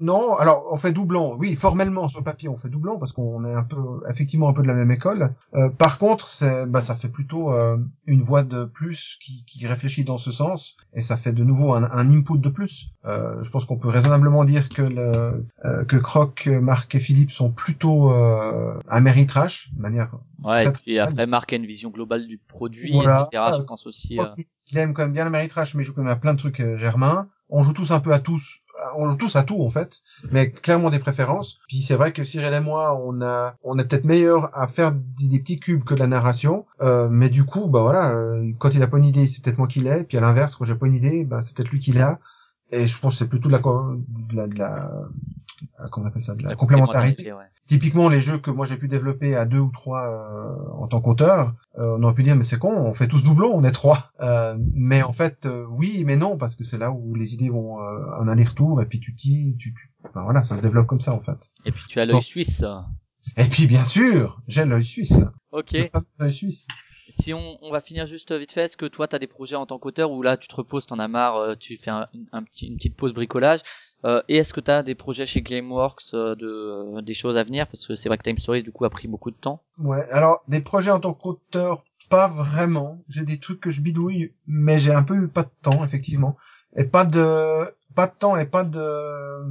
[0.00, 0.36] non.
[0.36, 1.34] Alors, on fait doublon.
[1.38, 3.76] Oui, formellement sur le papier, on fait doublon parce qu'on est un peu,
[4.08, 5.32] effectivement, un peu de la même école.
[5.54, 7.76] Euh, par contre, c'est, bah, ça fait plutôt euh,
[8.06, 11.74] une voix de plus qui, qui réfléchit dans ce sens, et ça fait de nouveau
[11.74, 12.90] un, un input de plus.
[13.04, 17.30] Euh, je pense qu'on peut raisonnablement dire que le, euh, que Croc, Marc et Philippe
[17.32, 20.12] sont plutôt euh, un méritrash, de manière.
[20.44, 23.28] Ouais, et très, puis après, Marc a une vision globale du produit, Voilà.
[23.32, 23.52] etc.
[23.58, 24.18] Je pense aussi.
[24.20, 24.24] euh,
[24.70, 26.38] Il aime quand même bien le méritrash, mais il joue quand même à plein de
[26.38, 27.28] trucs euh, germains.
[27.50, 28.58] On joue tous un peu à tous,
[28.96, 31.60] on joue tous à tout en fait, mais clairement des préférences.
[31.68, 34.92] Puis c'est vrai que Cyril et moi, on a, on est peut-être meilleur à faire
[34.92, 38.74] des, petits cubes que de la narration, euh, mais du coup, bah voilà, euh, quand
[38.74, 40.74] il a pas une idée, c'est peut-être moi qui l'ai, puis à l'inverse, quand j'ai
[40.74, 42.18] pas une idée, bah c'est peut-être lui qui l'a.
[42.70, 45.08] Et je pense que c'est plutôt de la, de la, de la, euh,
[45.90, 47.32] comment on appelle ça, la, la complémentarité.
[47.32, 47.44] ouais.
[47.66, 51.00] Typiquement, les jeux que moi j'ai pu développer à deux ou trois euh, en tant
[51.02, 53.72] qu'auteur, euh, on aurait pu dire mais c'est con, on fait tous doublons, on est
[53.72, 54.10] trois.
[54.20, 57.50] Euh, mais en fait, euh, oui, mais non, parce que c'est là où les idées
[57.50, 60.86] vont euh, en aller-retour et puis tu t'y, tu, tu, enfin, voilà, ça se développe
[60.86, 61.50] comme ça en fait.
[61.66, 62.20] Et puis tu as l'œil Bon.
[62.22, 62.64] suisse.
[63.36, 65.20] Et puis bien sûr, j'ai l'œil suisse,
[65.52, 65.72] Ok.
[65.72, 66.66] le fameux œil suisse.
[67.10, 69.64] Si on, on va finir juste vite fait, est-ce que toi t'as des projets en
[69.66, 72.42] tant qu'auteur où là tu te reposes, t'en as marre, euh, tu fais un, un
[72.42, 73.60] petit, une petite pause bricolage?
[74.04, 77.44] Euh, et est-ce que t'as des projets chez GameWorks euh, de euh, des choses à
[77.44, 77.66] venir?
[77.66, 79.62] Parce que c'est vrai que Time Stories du coup a pris beaucoup de temps.
[79.78, 83.02] Ouais, alors des projets en tant qu'auteur, pas vraiment.
[83.08, 86.36] J'ai des trucs que je bidouille, mais j'ai un peu eu pas de temps effectivement,
[86.76, 89.42] et pas de pas de temps et pas de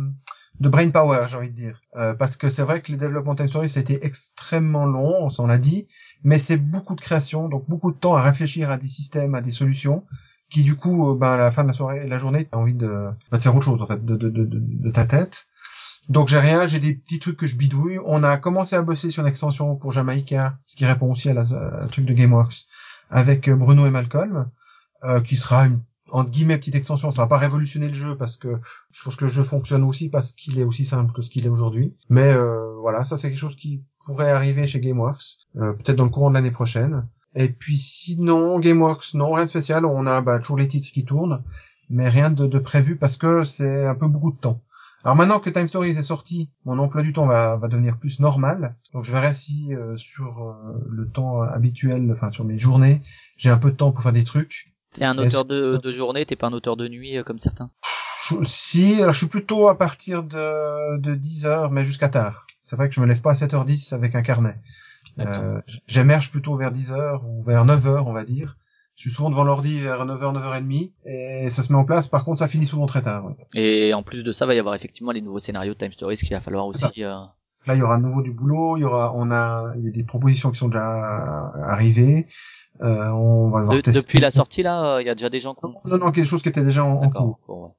[0.59, 3.35] de brain power, j'ai envie de dire, Euh, parce que c'est vrai que le développement
[3.35, 5.87] Time Story ça a été extrêmement long, on s'en l'a dit,
[6.23, 9.41] mais c'est beaucoup de création, donc beaucoup de temps à réfléchir à des systèmes, à
[9.41, 10.03] des solutions,
[10.49, 13.09] qui du coup, ben à la fin de la soirée, la journée, t'as envie de,
[13.31, 15.47] bah, de faire autre chose en fait, de de de, de, ta tête.
[16.09, 17.99] Donc j'ai rien, j'ai des petits trucs que je bidouille.
[18.05, 21.33] On a commencé à bosser sur une extension pour Jamaïca, ce qui répond aussi à
[21.33, 22.65] la, à la truc de GameWorks,
[23.09, 24.49] avec euh, Bruno et Malcolm,
[25.03, 25.81] euh, qui sera une
[26.11, 27.11] entre guillemets petite extension.
[27.11, 28.59] Ça va pas révolutionner le jeu parce que
[28.91, 31.45] je pense que le jeu fonctionne aussi parce qu'il est aussi simple que ce qu'il
[31.45, 31.95] est aujourd'hui.
[32.09, 36.05] Mais euh, voilà, ça c'est quelque chose qui pourrait arriver chez GameWorks, euh, peut-être dans
[36.05, 37.07] le courant de l'année prochaine.
[37.35, 39.85] Et puis sinon, GameWorks, non, rien de spécial.
[39.85, 41.43] On a bah, toujours les titres qui tournent,
[41.89, 44.61] mais rien de, de prévu parce que c'est un peu beaucoup de temps.
[45.03, 48.19] Alors maintenant que Time Stories est sorti, mon emploi du temps va, va devenir plus
[48.19, 48.75] normal.
[48.93, 50.53] Donc je verrai si euh, sur euh,
[50.89, 53.01] le temps habituel, enfin sur mes journées,
[53.37, 54.73] j'ai un peu de temps pour faire des trucs.
[54.93, 57.69] T'es un auteur de, de journée, t'es pas un auteur de nuit euh, comme certains?
[58.27, 62.47] Je- si, alors je suis plutôt à partir de, de 10 heures, mais jusqu'à tard.
[62.63, 64.57] C'est vrai que je me lève pas à 7h10 avec un carnet.
[65.19, 68.57] Euh, J'émerge plutôt vers 10 heures ou vers 9 heures, on va dire.
[68.95, 72.07] Je suis souvent devant l'ordi vers 9h, 9h30, et ça se met en place.
[72.07, 73.25] Par contre, ça finit souvent très tard.
[73.25, 73.35] ouais.
[73.53, 76.15] Et en plus de ça, va y avoir effectivement les nouveaux scénarios de Time Stories
[76.17, 77.03] qu'il va falloir aussi.
[77.03, 77.13] euh,
[77.67, 78.75] Là, il y aura de nouveau du boulot.
[78.77, 82.27] Il y aura, on a, il y a des propositions qui sont déjà arrivées.
[82.81, 85.65] Euh, on va de- depuis la sortie là, il y a déjà des gens qui
[85.65, 85.69] ont.
[85.85, 87.39] Non, non, non, quelque chose qui était déjà en, cours.
[87.47, 87.71] bon, ouais.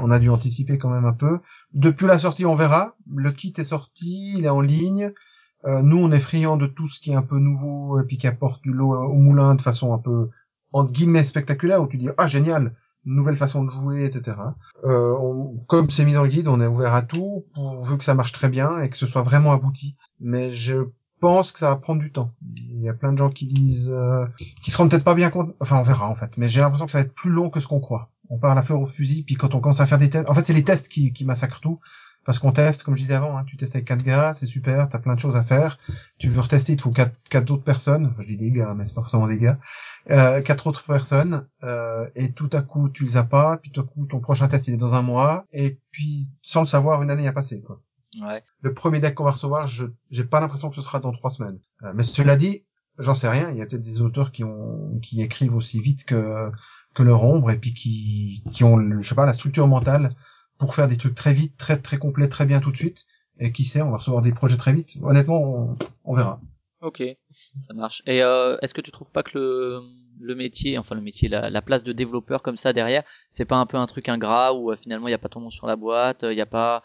[0.00, 1.38] On a dû anticiper quand même un peu.
[1.72, 2.96] Depuis la sortie, on verra.
[3.14, 5.12] Le kit est sorti, il est en ligne.
[5.66, 8.18] Euh, nous, on est friands de tout ce qui est un peu nouveau et puis
[8.18, 10.28] qui apporte du lot au moulin de façon un peu
[10.72, 14.36] entre guillemets spectaculaire où tu dis ah génial, nouvelle façon de jouer, etc.
[14.84, 18.04] Euh, on- comme c'est mis dans le guide, on est ouvert à tout pourvu que
[18.04, 19.96] ça marche très bien et que ce soit vraiment abouti.
[20.20, 20.76] Mais je
[21.20, 22.30] pense que ça va prendre du temps.
[22.54, 24.26] Il y a plein de gens qui disent, euh,
[24.62, 25.54] qui se rendent peut-être pas bien compte.
[25.60, 26.36] Enfin, on verra en fait.
[26.36, 28.10] Mais j'ai l'impression que ça va être plus long que ce qu'on croit.
[28.28, 30.28] On part à la fleur au fusil, puis quand on commence à faire des tests,
[30.28, 31.78] en fait, c'est les tests qui, qui massacrent tout.
[32.26, 34.88] Parce qu'on teste, comme je disais avant, hein, tu testes avec quatre gars, c'est super,
[34.88, 35.78] t'as plein de choses à faire.
[36.18, 38.06] Tu veux retester, il te faut quatre, quatre autres personnes.
[38.06, 39.58] Enfin, je dis des gars, mais c'est pas forcément des gars.
[40.10, 43.80] Euh, quatre autres personnes, euh, et tout à coup, tu les as pas, puis tout
[43.80, 47.02] à coup, ton prochain test, il est dans un mois, et puis, sans le savoir,
[47.02, 47.80] une année a passé, quoi.
[48.20, 48.42] Ouais.
[48.62, 51.30] Le premier deck qu'on va recevoir, je j'ai pas l'impression que ce sera dans trois
[51.30, 51.58] semaines.
[51.82, 52.64] Euh, mais cela dit,
[52.98, 53.50] j'en sais rien.
[53.50, 56.50] Il y a peut-être des auteurs qui ont qui écrivent aussi vite que
[56.94, 60.14] que leur ombre et puis qui qui ont le- je sais pas la structure mentale
[60.58, 63.06] pour faire des trucs très vite, très très complets, très bien tout de suite.
[63.38, 64.96] Et qui sait, on va recevoir des projets très vite.
[65.02, 66.40] Honnêtement, on, on verra.
[66.80, 67.02] Ok,
[67.58, 68.02] ça marche.
[68.06, 69.80] Et euh, est-ce que tu trouves pas que le,
[70.20, 73.02] le métier, enfin le métier, la, la place de développeur comme ça derrière,
[73.32, 75.40] c'est pas un peu un truc ingrat où euh, finalement il y a pas ton
[75.40, 76.82] nom sur la boîte, il y a pas,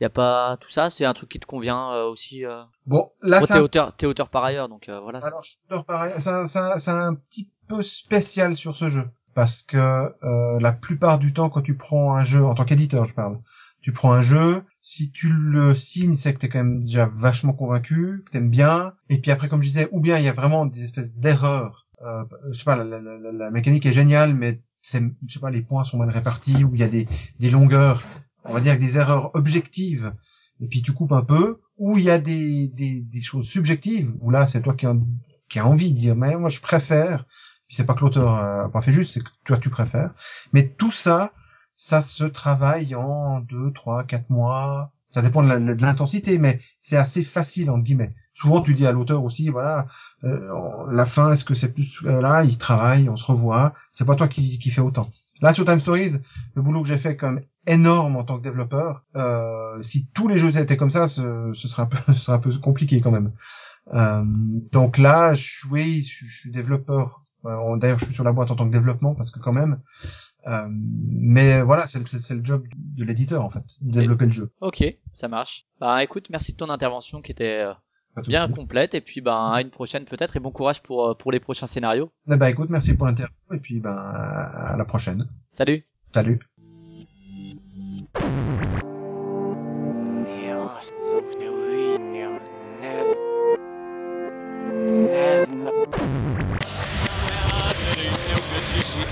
[0.00, 2.44] il y a pas tout ça, c'est un truc qui te convient euh, aussi.
[2.44, 2.62] Euh...
[2.86, 5.18] Bon, là, c'est t'es un auteur, t'es auteur par ailleurs, donc euh, voilà.
[5.24, 9.04] Alors, shooter pareil, c'est un, c'est un- c'est un petit peu spécial sur ce jeu.
[9.34, 9.76] Parce que
[10.22, 13.38] euh, la plupart du temps, quand tu prends un jeu, en tant qu'éditeur, je parle,
[13.80, 17.52] tu prends un jeu, si tu le signes, c'est que t'es quand même déjà vachement
[17.52, 18.92] convaincu, que t'aimes bien.
[19.08, 21.86] Et puis après, comme je disais, ou bien il y a vraiment des espèces d'erreurs.
[22.02, 25.62] Euh, je sais pas, la, la- mécanique est géniale, mais c'est, je sais pas, les
[25.62, 27.08] points sont mal répartis, ou il y a des,
[27.40, 28.04] des longueurs,
[28.44, 30.12] on va dire, des erreurs objectives.
[30.60, 34.12] Et puis tu coupes un peu, ou il y a des, des, des choses subjectives,
[34.20, 34.96] où là, c'est toi qui as,
[35.48, 37.24] qui a envie de dire, mais moi, je préfère.
[37.72, 40.10] C'est pas que l'auteur euh, a pas fait juste, c'est que toi, tu préfères.
[40.52, 41.32] Mais tout ça,
[41.76, 44.92] ça se travaille en deux, trois, quatre mois.
[45.10, 48.14] Ça dépend de l'intensité, mais c'est assez facile entre guillemets.
[48.34, 49.86] Souvent, tu dis à l'auteur aussi, voilà,
[50.24, 53.74] euh, la fin, est-ce que c'est plus euh, là, il travaille, on se revoit.
[53.92, 55.10] C'est pas toi qui, qui fais autant.
[55.42, 56.18] Là, sur Time Stories,
[56.54, 59.04] le boulot que j'ai fait même énorme en tant que développeur.
[59.16, 62.36] Euh, si tous les jeux étaient comme ça, ce, ce serait un peu, ce serait
[62.36, 63.32] un peu compliqué quand même.
[63.92, 67.24] Euh, donc là, je, oui, je suis développeur.
[67.44, 69.80] Euh, D'ailleurs, je suis sur la boîte en tant que développement parce que quand même.
[70.46, 71.98] Euh, mais voilà, c'est
[72.34, 74.52] le job de l'éditeur en fait, de développer le jeu.
[74.60, 75.66] Ok, ça marche.
[75.80, 77.72] Bah écoute, merci de ton intervention qui était euh,
[78.26, 81.30] bien complète et puis ben à une prochaine peut-être et bon courage pour euh, pour
[81.30, 82.10] les prochains scénarios.
[82.26, 85.24] Ben écoute, merci pour l'interview et puis ben à la prochaine.
[85.52, 85.84] Salut.
[86.12, 86.40] Salut.
[98.92, 99.06] No,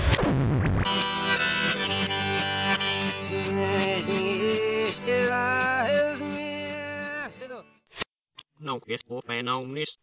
[8.59, 9.97] No, it's open on this.